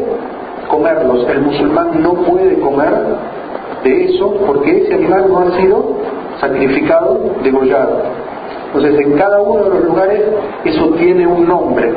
comerlos. 0.73 1.27
El 1.29 1.41
musulmán 1.41 2.01
no 2.01 2.13
puede 2.13 2.59
comer 2.59 2.93
de 3.83 4.05
eso 4.05 4.33
porque 4.47 4.83
ese 4.83 4.93
animal 4.95 5.25
no 5.29 5.39
ha 5.39 5.57
sido 5.57 5.97
sacrificado, 6.39 7.19
degollado. 7.43 8.01
Entonces 8.67 8.99
en 9.05 9.13
cada 9.13 9.41
uno 9.41 9.63
de 9.65 9.69
los 9.69 9.83
lugares 9.85 10.21
eso 10.65 10.89
tiene 10.97 11.27
un 11.27 11.47
nombre. 11.47 11.93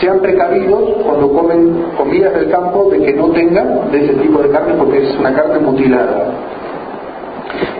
Sean 0.00 0.20
precavidos 0.20 0.82
cuando 1.04 1.32
comen 1.32 1.84
comidas 1.96 2.34
del 2.34 2.50
campo 2.50 2.88
de 2.90 3.00
que 3.00 3.12
no 3.14 3.28
tengan 3.30 3.90
de 3.90 4.04
ese 4.04 4.14
tipo 4.14 4.42
de 4.42 4.50
carne 4.50 4.74
porque 4.78 5.02
es 5.02 5.18
una 5.18 5.32
carne 5.32 5.58
mutilada. 5.60 6.26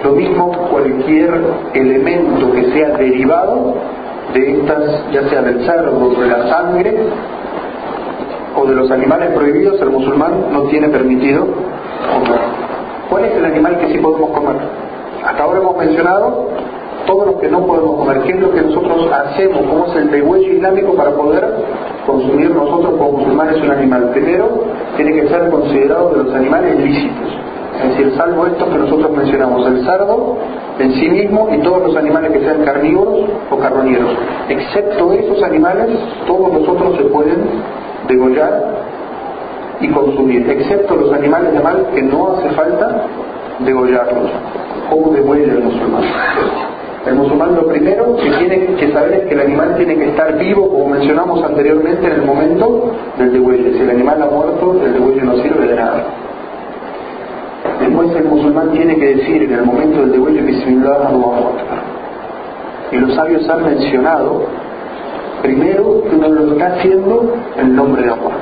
Lo 0.05 0.12
mismo 0.12 0.52
cualquier 0.70 1.31
elemento 1.74 2.52
que 2.52 2.64
sea 2.72 2.96
derivado 2.96 3.74
de 4.33 4.52
estas, 4.52 5.12
ya 5.12 5.28
sea 5.28 5.42
del 5.42 5.64
cerdo, 5.64 6.11
de 6.11 6.26
la 6.28 6.48
sangre 6.48 6.96
o 8.57 8.67
de 8.67 8.75
los 8.75 8.91
animales 8.91 9.31
prohibidos, 9.33 9.81
el 9.81 9.91
musulmán 9.91 10.53
no 10.53 10.62
tiene 10.65 10.88
permitido 10.88 11.45
comer. 11.45 12.41
¿Cuál 13.09 13.25
es 13.27 13.37
el 13.37 13.45
animal 13.45 13.79
que 13.79 13.88
sí 13.88 13.99
podemos 13.99 14.31
comer? 14.31 14.57
Hasta 15.25 15.43
ahora 15.43 15.61
hemos 15.61 15.77
mencionado 15.77 16.49
todos 17.07 17.27
los 17.27 17.37
que 17.41 17.49
no 17.49 17.67
podemos 17.67 17.97
comer. 17.97 18.23
¿Qué 18.23 18.33
es 18.33 18.41
lo 18.41 18.53
que 18.53 18.62
nosotros 18.62 19.11
hacemos? 19.12 19.67
¿Cómo 19.67 19.87
es 19.87 19.97
el 19.97 20.11
degüello 20.11 20.53
islámico 20.53 20.95
para 20.95 21.11
poder 21.11 21.47
consumir 22.07 22.51
nosotros 22.51 22.95
como 22.99 23.19
musulmanes 23.19 23.61
un 23.62 23.71
animal? 23.71 24.11
Primero, 24.11 24.49
tiene 24.97 25.12
que 25.12 25.29
ser 25.29 25.51
considerado 25.51 26.11
de 26.11 26.25
los 26.25 26.35
animales 26.35 26.77
lícitos 26.79 27.43
es 27.83 27.88
decir, 27.88 28.12
salvo 28.17 28.47
estos 28.47 28.69
que 28.69 28.79
nosotros 28.79 29.11
mencionamos, 29.17 29.67
el 29.67 29.85
sardo 29.85 30.37
en 30.79 30.93
sí 30.95 31.09
mismo 31.09 31.49
y 31.53 31.59
todos 31.62 31.83
los 31.83 31.97
animales 31.97 32.33
que 32.33 32.41
sean 32.41 32.65
carnívoros 32.65 33.21
o 33.51 33.59
carroñeros. 33.59 34.11
Excepto 34.49 35.12
esos 35.12 35.43
animales, 35.43 35.88
todos 36.27 36.53
los 36.53 36.69
otros 36.69 36.97
se 36.97 37.05
pueden 37.05 37.45
degollar 38.09 38.83
y 39.81 39.88
consumir, 39.88 40.49
excepto 40.49 40.97
los 40.97 41.12
animales 41.12 41.53
de 41.53 41.61
mal 41.61 41.87
que 41.95 42.03
no 42.03 42.33
hace 42.33 42.51
falta 42.51 43.07
degollarlos. 43.61 44.31
¿Cómo 44.91 45.12
degüella 45.12 45.53
el 45.53 45.65
musulmán? 45.65 46.03
El 47.07 47.15
musulmán 47.17 47.57
lo 47.57 47.67
primero 47.67 48.17
que 48.17 48.31
tiene 48.31 48.77
que 48.77 48.93
saber 48.93 49.12
es 49.15 49.27
que 49.27 49.35
el 49.35 49.41
animal 49.41 49.75
tiene 49.77 49.97
que 49.97 50.11
estar 50.11 50.38
vivo, 50.38 50.69
como 50.69 50.88
mencionamos 50.88 51.43
anteriormente, 51.43 52.07
en 52.07 52.12
el 52.12 52.23
momento 52.23 52.93
del 53.19 53.33
degüelle. 53.33 53.73
Si 53.73 53.81
el 53.81 53.91
animal 53.91 54.23
ha 54.23 54.27
muerto, 54.27 54.77
el 54.85 54.93
degüelle 54.93 55.23
no 55.23 55.37
sirve 55.38 55.67
de 55.67 55.75
nada. 55.75 56.05
Después 57.81 58.15
el 58.15 58.25
musulmán 58.25 58.71
tiene 58.71 58.97
que 58.97 59.17
decir 59.17 59.43
en 59.43 59.53
el 59.53 59.65
momento 59.65 60.01
del 60.01 60.12
degüello 60.12 60.45
Bismillah 60.45 61.09
Allahu 61.09 61.55
Y 62.93 62.97
los 62.97 63.15
sabios 63.15 63.49
han 63.49 63.65
mencionado, 63.65 64.45
primero, 65.42 66.02
que 66.02 66.16
uno 66.16 66.28
lo 66.28 66.52
está 66.52 66.66
haciendo 66.74 67.35
en 67.57 67.76
nombre 67.76 68.02
de 68.02 68.11
Allah. 68.11 68.37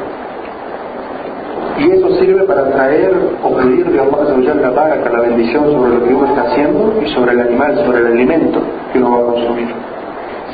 Y 1.79 1.91
eso 1.93 2.11
sirve 2.17 2.45
para 2.45 2.71
traer 2.71 3.11
o 3.43 3.57
pedir 3.57 3.87
de 3.91 4.01
Allah 4.01 4.55
la 4.55 4.75
paga, 4.75 5.11
la 5.11 5.21
bendición 5.21 5.71
sobre 5.73 5.95
lo 5.95 6.05
que 6.05 6.15
uno 6.15 6.27
está 6.27 6.43
haciendo 6.43 6.95
y 7.03 7.09
sobre 7.09 7.33
el 7.33 7.41
animal, 7.41 7.75
sobre 7.87 8.01
el 8.01 8.07
alimento 8.09 8.61
que 8.93 8.99
uno 8.99 9.11
va 9.13 9.19
a 9.19 9.33
consumir. 9.33 9.69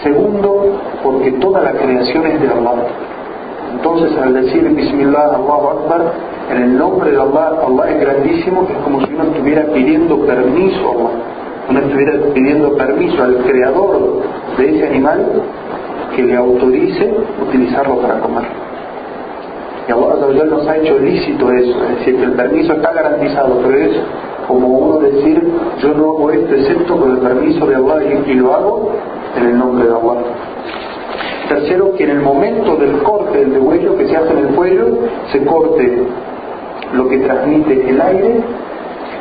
Segundo, 0.02 0.78
porque 1.02 1.32
toda 1.32 1.62
la 1.62 1.72
creación 1.72 2.26
es 2.26 2.40
de 2.40 2.48
Allah. 2.48 2.86
Entonces 3.72 4.16
al 4.18 4.34
decir 4.34 4.68
Bismillah 4.68 5.34
Allahu 5.34 5.68
Akbar, 5.68 6.12
en 6.50 6.62
el 6.62 6.78
nombre 6.78 7.10
de 7.10 7.16
Allah, 7.16 7.60
Allah 7.66 7.90
es 7.90 8.00
grandísimo, 8.00 8.66
es 8.70 8.76
como 8.84 9.04
si 9.04 9.12
uno 9.12 9.24
estuviera 9.24 9.64
pidiendo 9.72 10.20
permiso 10.20 10.86
a 10.86 10.92
Allah. 10.92 11.10
Uno 11.68 11.80
estuviera 11.80 12.12
pidiendo 12.32 12.76
permiso 12.76 13.24
al 13.24 13.36
creador 13.38 14.22
de 14.56 14.76
ese 14.76 14.86
animal 14.86 15.42
que 16.16 16.22
le 16.22 16.34
autorice 16.34 17.14
utilizarlo 17.46 18.00
para 18.00 18.18
comer. 18.18 18.44
Y 19.86 19.92
Allah 19.92 20.44
nos 20.46 20.66
ha 20.66 20.76
hecho 20.78 20.98
lícito 20.98 21.52
eso, 21.52 21.84
es 21.84 21.98
decir, 21.98 22.16
que 22.16 22.24
el 22.24 22.32
permiso 22.32 22.72
está 22.72 22.92
garantizado, 22.92 23.60
pero 23.62 23.78
es 23.78 23.96
como 24.48 24.66
uno 24.66 24.98
decir, 24.98 25.40
yo 25.80 25.94
no 25.94 26.04
hago 26.10 26.30
esto 26.32 26.54
excepto 26.54 26.96
con 26.98 27.12
el 27.12 27.18
permiso 27.18 27.66
de 27.66 27.76
Allah 27.76 28.22
y, 28.26 28.34
lo 28.34 28.54
hago 28.54 28.92
en 29.36 29.46
el 29.46 29.58
nombre 29.58 29.86
de 29.86 29.92
Allah. 29.92 30.22
Tercero, 31.48 31.92
que 31.94 32.04
en 32.04 32.10
el 32.10 32.20
momento 32.20 32.76
del 32.76 32.98
corte 33.02 33.38
del 33.38 33.52
degüello 33.52 33.96
que 33.96 34.08
se 34.08 34.16
hace 34.16 34.32
en 34.32 34.38
el 34.38 34.54
cuello, 34.54 34.86
se 35.30 35.44
corte 35.44 36.02
lo 36.92 37.08
que 37.08 37.18
transmite 37.18 37.88
el 37.88 38.00
aire 38.00 38.40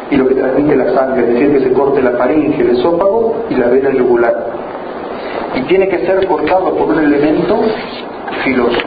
y 0.10 0.16
lo 0.16 0.28
que 0.28 0.36
transmite 0.36 0.76
la 0.76 0.94
sangre, 0.94 1.28
es 1.28 1.34
decir, 1.34 1.52
que 1.52 1.60
se 1.60 1.74
corte 1.74 2.02
la 2.02 2.12
faringe, 2.12 2.62
el 2.62 2.70
esófago 2.72 3.36
y 3.50 3.56
la 3.56 3.68
vena 3.68 3.92
yugular. 3.92 4.36
Tiene 5.68 5.88
que 5.90 6.06
ser 6.06 6.26
cortado 6.28 6.76
por 6.76 6.90
un 6.90 7.04
elemento 7.04 7.58
filoso. 8.44 8.80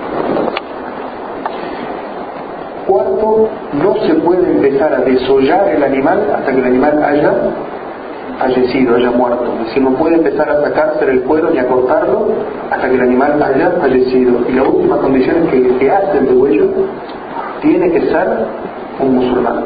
Cuarto, 2.86 3.48
no 3.82 3.94
se 4.06 4.14
puede 4.14 4.50
empezar 4.50 4.94
a 4.94 5.00
desollar 5.00 5.68
el 5.68 5.82
animal 5.82 6.22
hasta 6.34 6.52
que 6.52 6.58
el 6.58 6.64
animal 6.64 7.02
haya 7.02 7.34
fallecido, 8.38 8.96
haya 8.96 9.10
muerto. 9.10 9.44
Es 9.60 9.66
decir, 9.66 9.82
no 9.82 9.90
puede 9.90 10.16
empezar 10.16 10.48
a 10.48 10.62
sacarse 10.62 11.04
el 11.04 11.22
cuero 11.22 11.50
ni 11.50 11.58
a 11.58 11.66
cortarlo 11.66 12.28
hasta 12.70 12.88
que 12.88 12.94
el 12.94 13.00
animal 13.00 13.42
haya 13.42 13.72
fallecido. 13.80 14.38
Y 14.48 14.52
la 14.52 14.62
última 14.62 14.96
condición 14.98 15.36
es 15.44 15.50
que 15.50 15.56
el 15.56 15.78
que 15.78 15.90
hace 15.90 16.18
el 16.18 16.26
degüello 16.26 16.66
tiene 17.60 17.90
que 17.90 18.00
ser 18.02 18.28
un 19.00 19.14
musulmán. 19.16 19.64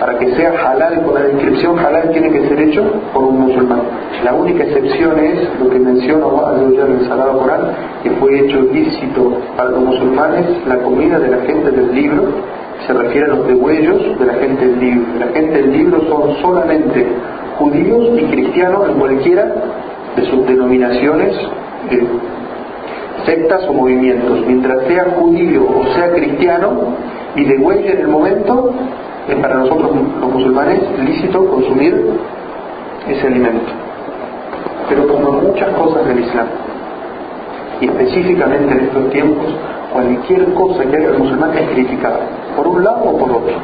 para 0.00 0.18
que 0.18 0.34
sea 0.34 0.52
halal, 0.70 1.02
con 1.02 1.14
la 1.14 1.20
descripción 1.20 1.78
halal 1.78 2.10
tiene 2.10 2.30
que 2.30 2.48
ser 2.48 2.60
hecho 2.60 2.82
por 3.14 3.24
un 3.24 3.40
musulmán. 3.40 3.80
La 4.24 4.34
única 4.34 4.64
excepción 4.64 5.18
es 5.18 5.60
lo 5.60 5.68
que 5.68 5.78
menciona 5.78 6.24
Allah 6.26 6.84
en 6.86 6.98
el 7.00 7.08
Sagrado 7.08 7.38
Corán, 7.38 7.60
que 8.02 8.10
fue 8.12 8.40
hecho 8.40 8.58
ilícito 8.60 9.32
para 9.56 9.70
los 9.70 9.80
musulmanes 9.80 10.46
la 10.66 10.78
comida 10.78 11.18
de 11.18 11.28
la 11.28 11.38
gente 11.42 11.70
del 11.70 11.94
libro, 11.94 12.24
se 12.86 12.92
refiere 12.92 13.26
a 13.26 13.34
los 13.34 13.46
degüellos 13.46 14.18
de 14.18 14.26
la 14.26 14.34
gente 14.34 14.66
del 14.66 14.80
libro. 14.80 15.06
La 15.18 15.26
gente 15.28 15.62
del 15.62 15.72
libro 15.72 16.00
son 16.08 16.36
solamente 16.40 17.06
judíos 17.58 18.08
y 18.18 18.24
cristianos 18.24 18.88
en 18.88 18.94
cualquiera 18.98 19.54
de 20.16 20.24
sus 20.30 20.46
denominaciones, 20.46 21.34
de 21.90 22.06
sectas 23.24 23.66
o 23.68 23.72
movimientos. 23.72 24.40
Mientras 24.46 24.86
sea 24.86 25.04
judío 25.18 25.66
o 25.66 25.86
sea 25.94 26.12
cristiano 26.12 26.94
y 27.34 27.44
degüelle 27.44 27.92
en 27.92 27.98
el 27.98 28.08
momento, 28.08 28.72
es 29.28 29.36
para 29.36 29.56
nosotros 29.56 29.90
los 30.20 30.32
musulmanes 30.32 30.80
lícito 31.04 31.46
consumir 31.48 32.06
ese 33.08 33.26
alimento. 33.26 33.85
Pero 34.88 35.06
como 35.08 35.32
muchas 35.32 35.68
cosas 35.70 36.06
del 36.06 36.20
Islam, 36.20 36.46
y 37.80 37.86
específicamente 37.86 38.72
en 38.72 38.80
estos 38.80 39.10
tiempos, 39.10 39.46
cualquier 39.92 40.52
cosa 40.54 40.84
que 40.84 40.96
haga 40.96 41.08
el 41.08 41.18
musulmán 41.18 41.50
es 41.56 41.68
criticada, 41.70 42.20
por 42.56 42.68
un 42.68 42.84
lado 42.84 43.02
o 43.04 43.18
por 43.18 43.30
otro. 43.30 43.54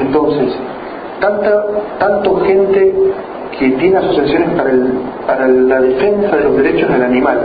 Entonces, 0.00 0.54
tanta, 1.20 1.64
tanto 1.98 2.40
gente 2.40 2.94
que 3.58 3.70
tiene 3.70 3.96
asociaciones 3.96 4.50
para, 4.50 4.70
para 5.26 5.48
la 5.48 5.80
defensa 5.80 6.36
de 6.36 6.44
los 6.44 6.56
derechos 6.56 6.90
del 6.90 7.02
animal, 7.02 7.38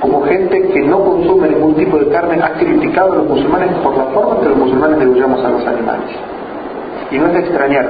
como 0.00 0.22
gente 0.22 0.62
que 0.68 0.80
no 0.80 1.00
consume 1.04 1.48
ningún 1.48 1.74
tipo 1.74 1.98
de 1.98 2.08
carne, 2.08 2.40
ha 2.42 2.52
criticado 2.52 3.12
a 3.12 3.16
los 3.16 3.28
musulmanes 3.28 3.70
por 3.82 3.96
la 3.96 4.04
forma 4.04 4.36
en 4.36 4.40
que 4.42 4.48
los 4.50 4.58
musulmanes 4.58 4.98
degollamos 5.00 5.44
a 5.44 5.48
los 5.48 5.66
animales. 5.66 6.10
Y 7.10 7.18
no 7.18 7.26
es 7.28 7.32
de 7.32 7.40
extrañar. 7.40 7.88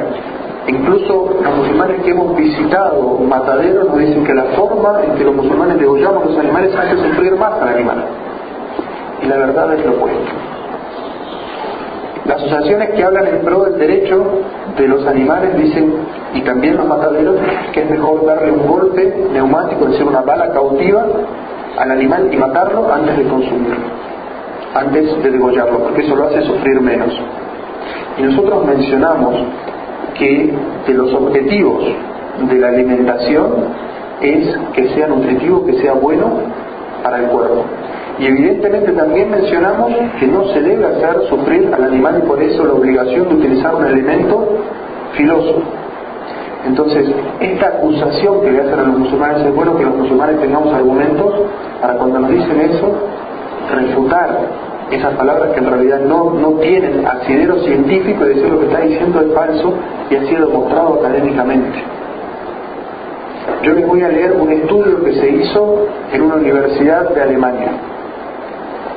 Incluso 0.69 1.35
los 1.43 1.57
musulmanes 1.57 2.03
que 2.03 2.11
hemos 2.11 2.37
visitado 2.37 3.19
mataderos 3.21 3.89
nos 3.89 3.99
dicen 3.99 4.23
que 4.25 4.35
la 4.35 4.45
forma 4.55 5.01
en 5.03 5.15
que 5.15 5.25
los 5.25 5.35
musulmanes 5.35 5.79
degollamos 5.79 6.27
los 6.27 6.39
animales 6.39 6.75
hace 6.77 6.97
sufrir 6.97 7.35
más 7.37 7.55
al 7.63 7.69
animal. 7.69 8.05
Y 9.23 9.27
la 9.27 9.39
verdad 9.39 9.75
es 9.75 9.87
lo 9.87 9.93
opuesto. 9.93 10.21
Las 12.27 12.37
asociaciones 12.43 12.91
que 12.91 13.03
hablan 13.03 13.27
en 13.29 13.41
pro 13.41 13.65
del 13.65 13.79
derecho 13.79 14.43
de 14.77 14.89
los 14.89 15.07
animales 15.07 15.57
dicen, 15.57 15.95
y 16.35 16.43
también 16.43 16.77
los 16.77 16.87
mataderos, 16.87 17.37
que 17.73 17.81
es 17.81 17.91
mejor 17.91 18.27
darle 18.27 18.53
un 18.53 18.67
golpe 18.67 19.27
neumático, 19.33 19.87
es 19.87 19.93
decir, 19.93 20.07
una 20.07 20.21
bala 20.21 20.53
cautiva, 20.53 21.07
al 21.79 21.91
animal 21.91 22.29
y 22.31 22.37
matarlo 22.37 22.93
antes 22.93 23.17
de 23.17 23.25
consumirlo, 23.25 23.87
antes 24.75 25.23
de 25.23 25.31
degollarlo, 25.31 25.79
porque 25.79 26.03
eso 26.03 26.15
lo 26.15 26.25
hace 26.25 26.43
sufrir 26.43 26.79
menos. 26.83 27.19
Y 28.19 28.23
nosotros 28.23 28.67
mencionamos 28.67 29.37
que 30.19 30.53
de 30.87 30.95
los 30.95 31.13
objetivos 31.13 31.85
de 32.49 32.59
la 32.59 32.69
alimentación 32.69 33.53
es 34.21 34.57
que 34.75 34.89
sea 34.91 35.09
nutritivo, 35.09 35.65
que 35.65 35.75
sea 35.75 35.93
bueno 35.95 36.27
para 37.03 37.21
el 37.21 37.27
cuerpo. 37.27 37.65
Y 38.19 38.27
evidentemente 38.27 38.93
también 38.93 39.31
mencionamos 39.31 39.93
que 40.19 40.27
no 40.27 40.45
se 40.49 40.61
debe 40.61 40.87
hacer 40.87 41.23
sufrir 41.29 41.71
al 41.73 41.85
animal 41.85 42.21
y 42.23 42.27
por 42.27 42.43
eso 42.43 42.65
la 42.65 42.73
obligación 42.73 43.29
de 43.29 43.35
utilizar 43.37 43.75
un 43.75 43.85
alimento 43.85 44.59
filoso. 45.13 45.63
Entonces, 46.67 47.09
esta 47.41 47.69
acusación 47.69 48.41
que 48.43 48.51
le 48.51 48.61
hacen 48.61 48.81
a 48.81 48.83
los 48.83 48.99
musulmanes 48.99 49.43
es 49.43 49.55
bueno 49.55 49.77
que 49.77 49.85
los 49.85 49.95
musulmanes 49.95 50.41
tengamos 50.41 50.75
argumentos 50.75 51.33
para 51.81 51.95
cuando 51.95 52.19
nos 52.19 52.31
dicen 52.31 52.61
eso, 52.61 52.93
refutar 53.73 54.68
esas 54.90 55.14
palabras 55.14 55.51
que 55.53 55.61
en 55.61 55.70
realidad 55.70 56.01
no, 56.01 56.33
no 56.33 56.53
tienen 56.61 57.07
asidero 57.07 57.59
científico 57.61 58.24
y 58.24 58.29
decir 58.29 58.48
lo 58.48 58.61
que 58.61 58.66
está 58.66 58.81
diciendo 58.81 59.20
es 59.20 59.33
falso 59.35 59.74
y 60.11 60.16
ha 60.16 60.24
sido 60.27 60.46
demostrado 60.46 60.94
académicamente. 60.94 61.79
Yo 63.62 63.72
les 63.72 63.87
voy 63.87 64.03
a 64.03 64.09
leer 64.09 64.33
un 64.33 64.51
estudio 64.53 65.03
que 65.05 65.12
se 65.14 65.31
hizo 65.31 65.87
en 66.12 66.22
una 66.22 66.37
universidad 66.37 67.11
de 67.11 67.22
Alemania. 67.22 67.72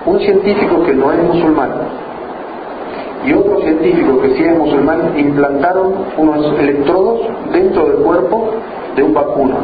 Un 0.05 0.19
científico 0.19 0.83
que 0.83 0.93
no 0.93 1.11
es 1.11 1.23
musulmán 1.23 1.71
y 3.25 3.33
otro 3.33 3.61
científico 3.61 4.19
que 4.21 4.29
sí 4.35 4.43
es 4.43 4.57
musulmán 4.57 5.13
implantaron 5.15 5.93
unos 6.17 6.59
electrodos 6.59 7.21
dentro 7.51 7.85
del 7.85 7.97
cuerpo 7.97 8.49
de 8.95 9.03
un 9.03 9.13
vacuno 9.13 9.57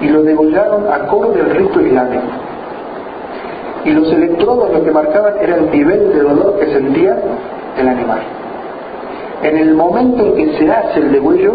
y 0.00 0.08
lo 0.08 0.22
degollaron 0.22 0.92
acorde 0.92 1.40
al 1.40 1.50
rito 1.50 1.80
islámico. 1.80 2.22
Y 3.84 3.90
los 3.90 4.10
electrodos 4.12 4.72
lo 4.72 4.82
que 4.82 4.90
marcaban 4.90 5.34
era 5.40 5.56
el 5.56 5.70
nivel 5.70 6.12
de 6.12 6.20
dolor 6.20 6.58
que 6.58 6.72
sentía 6.72 7.18
el 7.78 7.88
animal. 7.88 8.20
En 9.42 9.58
el 9.58 9.74
momento 9.74 10.24
en 10.24 10.34
que 10.34 10.58
se 10.58 10.70
hace 10.70 11.00
el 11.00 11.12
degüello, 11.12 11.54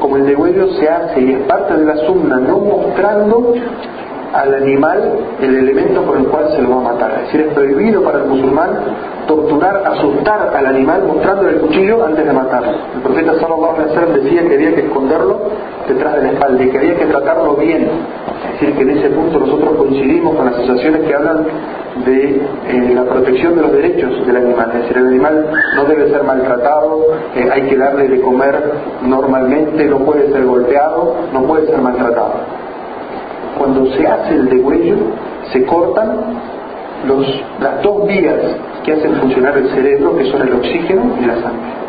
como 0.00 0.16
el 0.16 0.26
degüello 0.26 0.68
se 0.72 0.88
hace 0.88 1.20
y 1.20 1.32
es 1.32 1.38
parte 1.42 1.76
de 1.76 1.84
la 1.84 1.96
sumna, 2.06 2.38
no 2.38 2.58
mostrando 2.58 3.54
al 4.32 4.54
animal 4.54 5.18
el 5.40 5.56
elemento 5.56 6.04
con 6.04 6.18
el 6.18 6.26
cual 6.26 6.48
se 6.54 6.62
lo 6.62 6.70
va 6.70 6.76
a 6.76 6.92
matar. 6.94 7.12
Es 7.12 7.26
decir, 7.26 7.40
es 7.42 7.54
prohibido 7.54 8.02
para 8.02 8.18
el 8.18 8.26
musulmán 8.26 8.70
torturar, 9.26 9.82
asustar 9.86 10.52
al 10.54 10.66
animal 10.66 11.04
mostrándole 11.04 11.52
el 11.52 11.60
cuchillo 11.60 12.04
antes 12.04 12.24
de 12.24 12.32
matarlo. 12.32 12.72
El 12.94 13.02
profeta 13.02 13.34
sallallahu 13.34 13.76
alaihi 13.76 14.22
decía 14.22 14.48
que 14.48 14.54
había 14.54 14.74
que 14.74 14.80
esconderlo 14.82 15.40
detrás 15.88 16.16
de 16.16 16.22
la 16.22 16.32
espalda 16.32 16.64
y 16.64 16.70
que 16.70 16.78
había 16.78 16.96
que 16.96 17.06
tratarlo 17.06 17.56
bien. 17.56 17.88
Es 18.54 18.60
decir, 18.60 18.76
que 18.76 18.82
en 18.82 18.90
ese 18.98 19.10
punto 19.10 19.38
nosotros 19.38 19.76
coincidimos 19.76 20.34
con 20.34 20.46
las 20.46 20.54
asociaciones 20.54 21.02
que 21.02 21.14
hablan 21.14 21.46
de 22.06 22.36
eh, 22.68 22.92
la 22.94 23.04
protección 23.04 23.54
de 23.56 23.62
los 23.62 23.72
derechos 23.72 24.26
del 24.26 24.36
animal. 24.36 24.70
Es 24.74 24.82
decir, 24.82 24.96
el 24.96 25.06
animal 25.08 25.50
no 25.76 25.84
debe 25.84 26.08
ser 26.10 26.22
maltratado, 26.24 27.00
eh, 27.36 27.48
hay 27.52 27.62
que 27.62 27.76
darle 27.76 28.08
de 28.08 28.20
comer 28.20 28.56
normalmente, 29.02 29.84
no 29.84 29.98
puede 29.98 30.32
ser 30.32 30.44
golpeado, 30.44 31.16
no 31.32 31.42
puede 31.42 31.66
ser 31.66 31.78
maltratado 31.78 32.61
cuando 33.58 33.86
se 33.92 34.06
hace 34.06 34.34
el 34.34 34.48
degüello, 34.48 34.96
se 35.52 35.64
cortan 35.64 36.16
las 37.60 37.82
dos 37.82 38.06
vías 38.06 38.38
que 38.84 38.92
hacen 38.92 39.14
funcionar 39.16 39.56
el 39.56 39.68
cerebro, 39.70 40.16
que 40.16 40.24
son 40.26 40.42
el 40.42 40.52
oxígeno 40.54 41.16
y 41.20 41.24
la 41.26 41.34
sangre. 41.34 41.82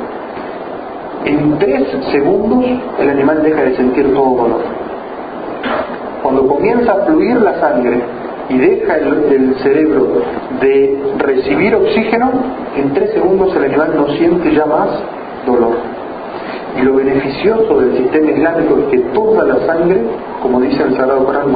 En 1.26 1.58
tres 1.58 1.88
segundos 2.12 2.66
el 3.00 3.10
animal 3.10 3.44
deja 3.44 3.62
de 3.62 3.76
sentir 3.76 4.14
todo 4.14 4.36
dolor. 4.36 4.62
Cuando 6.22 6.48
comienza 6.48 6.94
a 6.94 7.06
fluir 7.06 7.40
la 7.42 7.60
sangre 7.60 8.02
y 8.50 8.58
deja 8.58 8.98
el, 8.98 9.56
cerebro 9.62 10.22
de 10.60 11.00
recibir 11.18 11.76
oxígeno, 11.76 12.32
en 12.76 12.94
tres 12.94 13.12
segundos 13.12 13.56
el 13.56 13.66
animal 13.66 13.94
no 13.96 14.08
siente 14.16 14.54
ya 14.54 14.66
más 14.66 14.90
dolor. 15.46 16.03
Y 16.76 16.82
lo 16.82 16.96
beneficioso 16.96 17.80
del 17.80 17.98
sistema 17.98 18.32
islámico 18.32 18.80
es 18.80 18.86
que 18.88 19.00
toda 19.14 19.44
la 19.44 19.60
sangre, 19.68 20.02
como 20.42 20.60
dice 20.60 20.82
el 20.82 20.96
Sagrado 20.96 21.24
Corán, 21.26 21.50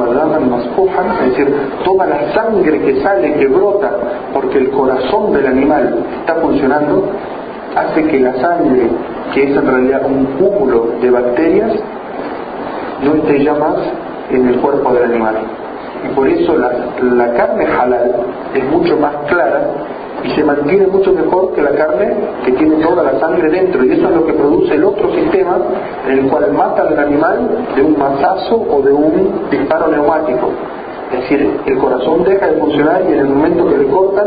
es 1.24 1.30
decir, 1.30 1.54
toda 1.84 2.06
la 2.06 2.32
sangre 2.32 2.80
que 2.80 3.02
sale, 3.02 3.34
que 3.34 3.46
brota, 3.48 3.90
porque 4.32 4.58
el 4.58 4.70
corazón 4.70 5.32
del 5.32 5.46
animal 5.46 6.04
está 6.20 6.36
funcionando, 6.36 7.10
hace 7.74 8.04
que 8.04 8.20
la 8.20 8.34
sangre, 8.34 8.88
que 9.34 9.42
es 9.42 9.56
en 9.56 9.66
realidad 9.66 10.06
un 10.06 10.24
cúmulo 10.38 10.92
de 11.00 11.10
bacterias, 11.10 11.72
no 13.02 13.14
esté 13.14 13.42
ya 13.42 13.54
más 13.54 13.76
en 14.30 14.48
el 14.48 14.60
cuerpo 14.60 14.92
del 14.92 15.04
animal. 15.04 15.34
Y 16.04 16.14
por 16.14 16.28
eso 16.28 16.56
la, 16.56 16.70
la 17.02 17.32
carne 17.32 17.66
halal 17.66 18.14
es 18.54 18.64
mucho 18.70 18.96
más 18.98 19.16
clara 19.26 19.66
y 20.24 20.30
se 20.30 20.44
mantiene 20.44 20.86
mucho 20.86 21.12
mejor 21.12 21.52
que 21.54 21.62
la 21.62 21.70
carne 21.70 22.14
que 22.44 22.52
tiene 22.52 22.76
toda 22.84 23.02
la 23.04 23.20
sangre 23.20 23.50
dentro 23.50 23.84
y 23.84 23.92
eso 23.92 24.08
es 24.08 24.14
lo 24.14 24.26
que 24.26 24.32
produce 24.32 24.74
el 24.74 24.84
otro 24.84 25.12
sistema 25.12 25.58
en 26.08 26.18
el 26.18 26.26
cual 26.26 26.52
mata 26.52 26.82
al 26.82 26.98
animal 26.98 27.66
de 27.76 27.82
un 27.82 27.98
mazazo 27.98 28.66
o 28.68 28.82
de 28.82 28.92
un 28.92 29.48
disparo 29.50 29.88
neumático. 29.88 30.50
Es 31.12 31.20
decir, 31.20 31.50
el 31.64 31.78
corazón 31.78 32.24
deja 32.24 32.48
de 32.48 32.60
funcionar 32.60 33.02
y 33.08 33.12
en 33.12 33.20
el 33.20 33.26
momento 33.28 33.66
que 33.66 33.78
le 33.78 33.86
cortan 33.86 34.26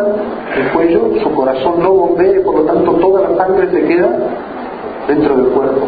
el 0.57 0.71
cuello, 0.71 1.11
su 1.21 1.31
corazón 1.33 1.83
no 1.83 1.91
bombea 1.91 2.39
y 2.39 2.39
por 2.39 2.55
lo 2.55 2.61
tanto 2.63 2.91
toda 2.93 3.29
la 3.29 3.37
sangre 3.37 3.69
se 3.69 3.85
queda 3.85 4.09
dentro 5.07 5.35
del 5.35 5.47
cuerpo. 5.47 5.87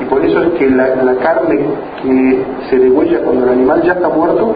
Y 0.00 0.04
por 0.04 0.24
eso 0.24 0.40
es 0.42 0.48
que 0.50 0.70
la, 0.70 0.94
la 1.02 1.14
carne 1.16 1.60
que 2.02 2.44
se 2.68 2.78
degüella 2.78 3.20
cuando 3.22 3.44
el 3.44 3.52
animal 3.52 3.82
ya 3.82 3.92
está 3.92 4.08
muerto 4.08 4.54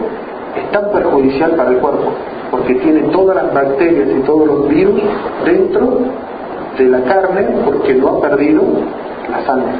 es 0.55 0.71
tan 0.71 0.91
perjudicial 0.91 1.51
para 1.51 1.71
el 1.71 1.77
cuerpo 1.77 2.11
porque 2.51 2.75
tiene 2.75 3.01
todas 3.11 3.35
las 3.35 3.53
bacterias 3.53 4.07
y 4.09 4.21
todos 4.21 4.47
los 4.47 4.69
virus 4.69 5.01
dentro 5.43 5.99
de 6.77 6.85
la 6.85 7.01
carne 7.01 7.47
porque 7.65 7.95
no 7.95 8.09
ha 8.09 8.21
perdido 8.21 8.63
la 9.29 9.45
sangre. 9.45 9.73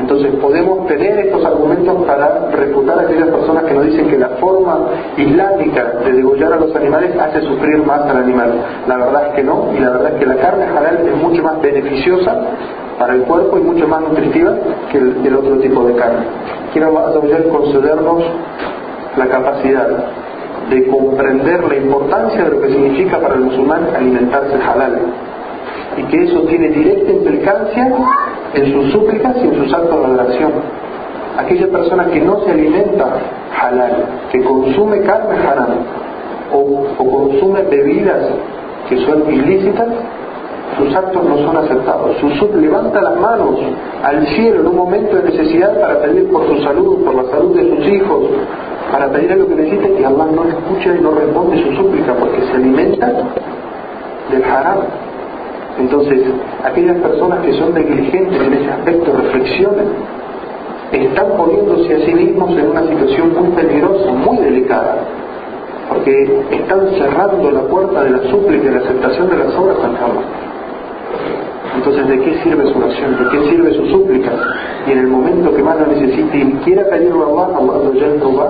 Entonces 0.00 0.34
podemos 0.36 0.86
tener 0.86 1.18
estos 1.18 1.44
argumentos 1.44 2.04
para 2.04 2.50
refutar 2.50 2.98
a 2.98 3.02
aquellas 3.02 3.28
personas 3.28 3.64
que 3.64 3.72
nos 3.72 3.86
dicen 3.86 4.08
que 4.08 4.18
la 4.18 4.28
forma 4.40 4.88
islámica 5.16 5.84
de 6.04 6.12
degollar 6.12 6.52
a 6.52 6.56
los 6.56 6.74
animales 6.76 7.18
hace 7.18 7.40
sufrir 7.42 7.78
más 7.78 8.02
al 8.02 8.18
animal. 8.18 8.52
La 8.86 8.98
verdad 8.98 9.28
es 9.28 9.34
que 9.34 9.42
no, 9.42 9.70
y 9.74 9.80
la 9.80 9.90
verdad 9.90 10.12
es 10.12 10.20
que 10.20 10.26
la 10.26 10.36
carne 10.36 10.64
halal 10.64 11.06
es 11.06 11.16
mucho 11.16 11.42
más 11.42 11.60
beneficiosa 11.62 12.36
para 12.98 13.14
el 13.14 13.22
cuerpo 13.22 13.56
y 13.56 13.62
mucho 13.62 13.88
más 13.88 14.02
nutritiva 14.02 14.52
que 14.92 14.98
el, 14.98 15.34
otro 15.34 15.58
tipo 15.58 15.84
de 15.84 15.94
carne. 15.94 16.26
Quiero 16.74 16.92
concedernos 17.50 18.22
la 19.16 19.26
capacidad 19.26 19.88
de 20.70 20.86
comprender 20.88 21.64
la 21.64 21.76
importancia 21.76 22.44
de 22.44 22.50
lo 22.50 22.60
que 22.60 22.68
significa 22.68 23.18
para 23.18 23.34
el 23.34 23.40
musulmán 23.40 23.86
alimentarse 23.94 24.56
halal. 24.56 24.98
y 25.96 26.02
que 26.04 26.24
eso 26.24 26.40
tiene 26.42 26.68
directa 26.68 27.10
implicancia 27.10 27.92
en 28.54 28.72
sus 28.72 28.92
súplicas 28.92 29.34
y 29.36 29.48
en 29.48 29.54
sus 29.54 29.72
actos 29.72 29.98
de 29.98 30.04
adoración. 30.04 30.52
Aquella 31.38 31.68
persona 31.68 32.06
que 32.06 32.20
no 32.20 32.40
se 32.44 32.50
alimenta 32.50 33.16
halal, 33.58 34.04
que 34.30 34.42
consume 34.42 35.00
carne 35.02 35.36
haram 35.38 35.68
o, 36.52 36.86
o 36.98 37.10
consume 37.10 37.62
bebidas 37.62 38.28
que 38.88 38.98
son 39.06 39.32
ilícitas, 39.32 39.88
sus 40.78 40.94
actos 40.94 41.24
no 41.24 41.38
son 41.38 41.56
aceptados. 41.56 42.16
Su 42.18 42.30
sub 42.32 42.54
levanta 42.56 43.00
las 43.00 43.16
manos 43.16 43.56
al 44.02 44.26
cielo 44.28 44.60
en 44.60 44.66
un 44.66 44.76
momento 44.76 45.16
de 45.16 45.30
necesidad 45.30 45.78
para 45.80 46.00
pedir 46.02 46.28
por 46.30 46.46
su 46.46 46.62
salud, 46.62 47.04
por 47.04 47.14
la 47.14 47.30
salud 47.30 47.56
de 47.56 47.68
sus 47.68 47.88
hijos, 47.88 48.24
para 48.90 49.10
pedir 49.10 49.36
lo 49.36 49.48
que 49.48 49.54
necesita 49.54 49.88
y 49.88 50.04
Allah 50.04 50.26
no 50.34 50.44
escucha 50.44 50.96
y 50.96 51.00
no 51.00 51.10
responde 51.12 51.62
su 51.62 51.72
súplica 51.76 52.14
porque 52.14 52.40
se 52.40 52.52
alimenta 52.52 53.06
del 54.30 54.44
haram. 54.44 54.78
Entonces, 55.78 56.20
aquellas 56.64 56.96
personas 56.98 57.40
que 57.44 57.52
son 57.54 57.74
negligentes 57.74 58.40
en 58.40 58.52
ese 58.54 58.70
aspecto 58.70 59.12
reflexionen, 59.12 59.88
están 60.92 61.26
poniéndose 61.36 61.94
a 61.94 61.98
sí 62.06 62.14
mismos 62.14 62.56
en 62.56 62.70
una 62.70 62.82
situación 62.82 63.34
muy 63.34 63.48
peligrosa, 63.50 64.12
muy 64.12 64.38
delicada, 64.38 64.98
porque 65.88 66.42
están 66.50 66.88
cerrando 66.96 67.50
la 67.50 67.62
puerta 67.62 68.04
de 68.04 68.10
la 68.10 68.30
súplica 68.30 68.68
y 68.68 68.70
la 68.70 68.78
aceptación 68.78 69.28
de 69.28 69.36
las 69.36 69.54
obras 69.54 69.76
ante 69.84 69.98
Allah. 69.98 70.22
Entonces, 71.76 72.08
¿de 72.08 72.20
qué 72.20 72.42
sirve 72.42 72.72
su 72.72 72.78
oración? 72.78 73.16
¿De 73.22 73.30
qué 73.30 73.50
sirve 73.50 73.74
su 73.74 73.86
súplica? 73.88 74.32
Y 74.86 74.92
en 74.92 74.98
el 74.98 75.06
momento 75.08 75.54
que 75.54 75.62
más 75.62 75.78
lo 75.78 75.86
necesite 75.86 76.38
y 76.38 76.52
quiera 76.64 76.88
pedirlo 76.88 77.38
a 77.38 77.46
Allah, 77.46 77.58
Allah 77.58 78.14
no 78.18 78.36
va 78.36 78.48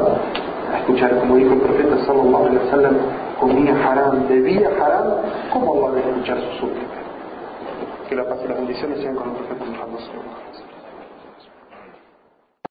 a 0.73 0.79
escuchar, 0.79 1.19
como 1.19 1.37
dijo 1.37 1.53
el 1.55 1.61
profeta 1.61 1.97
sallallahu 2.07 2.47
alaihi 2.47 2.59
wasallam, 2.65 2.95
comía 3.41 3.75
haram, 3.85 4.29
bebía 4.29 4.71
haram, 4.81 5.07
¿cómo 5.53 5.83
va 5.83 5.97
a 5.97 5.99
escuchar 5.99 6.39
su 6.41 6.67
súplica? 6.67 6.97
Que 8.09 8.15
la 8.15 8.25
paz 8.25 8.39
y 8.45 8.49
las 8.49 8.59
bendiciones 8.59 9.01
sean 9.01 9.17
con 9.17 9.29
el 9.29 9.35
profeta 9.35 9.65
Muhammad 9.65 10.01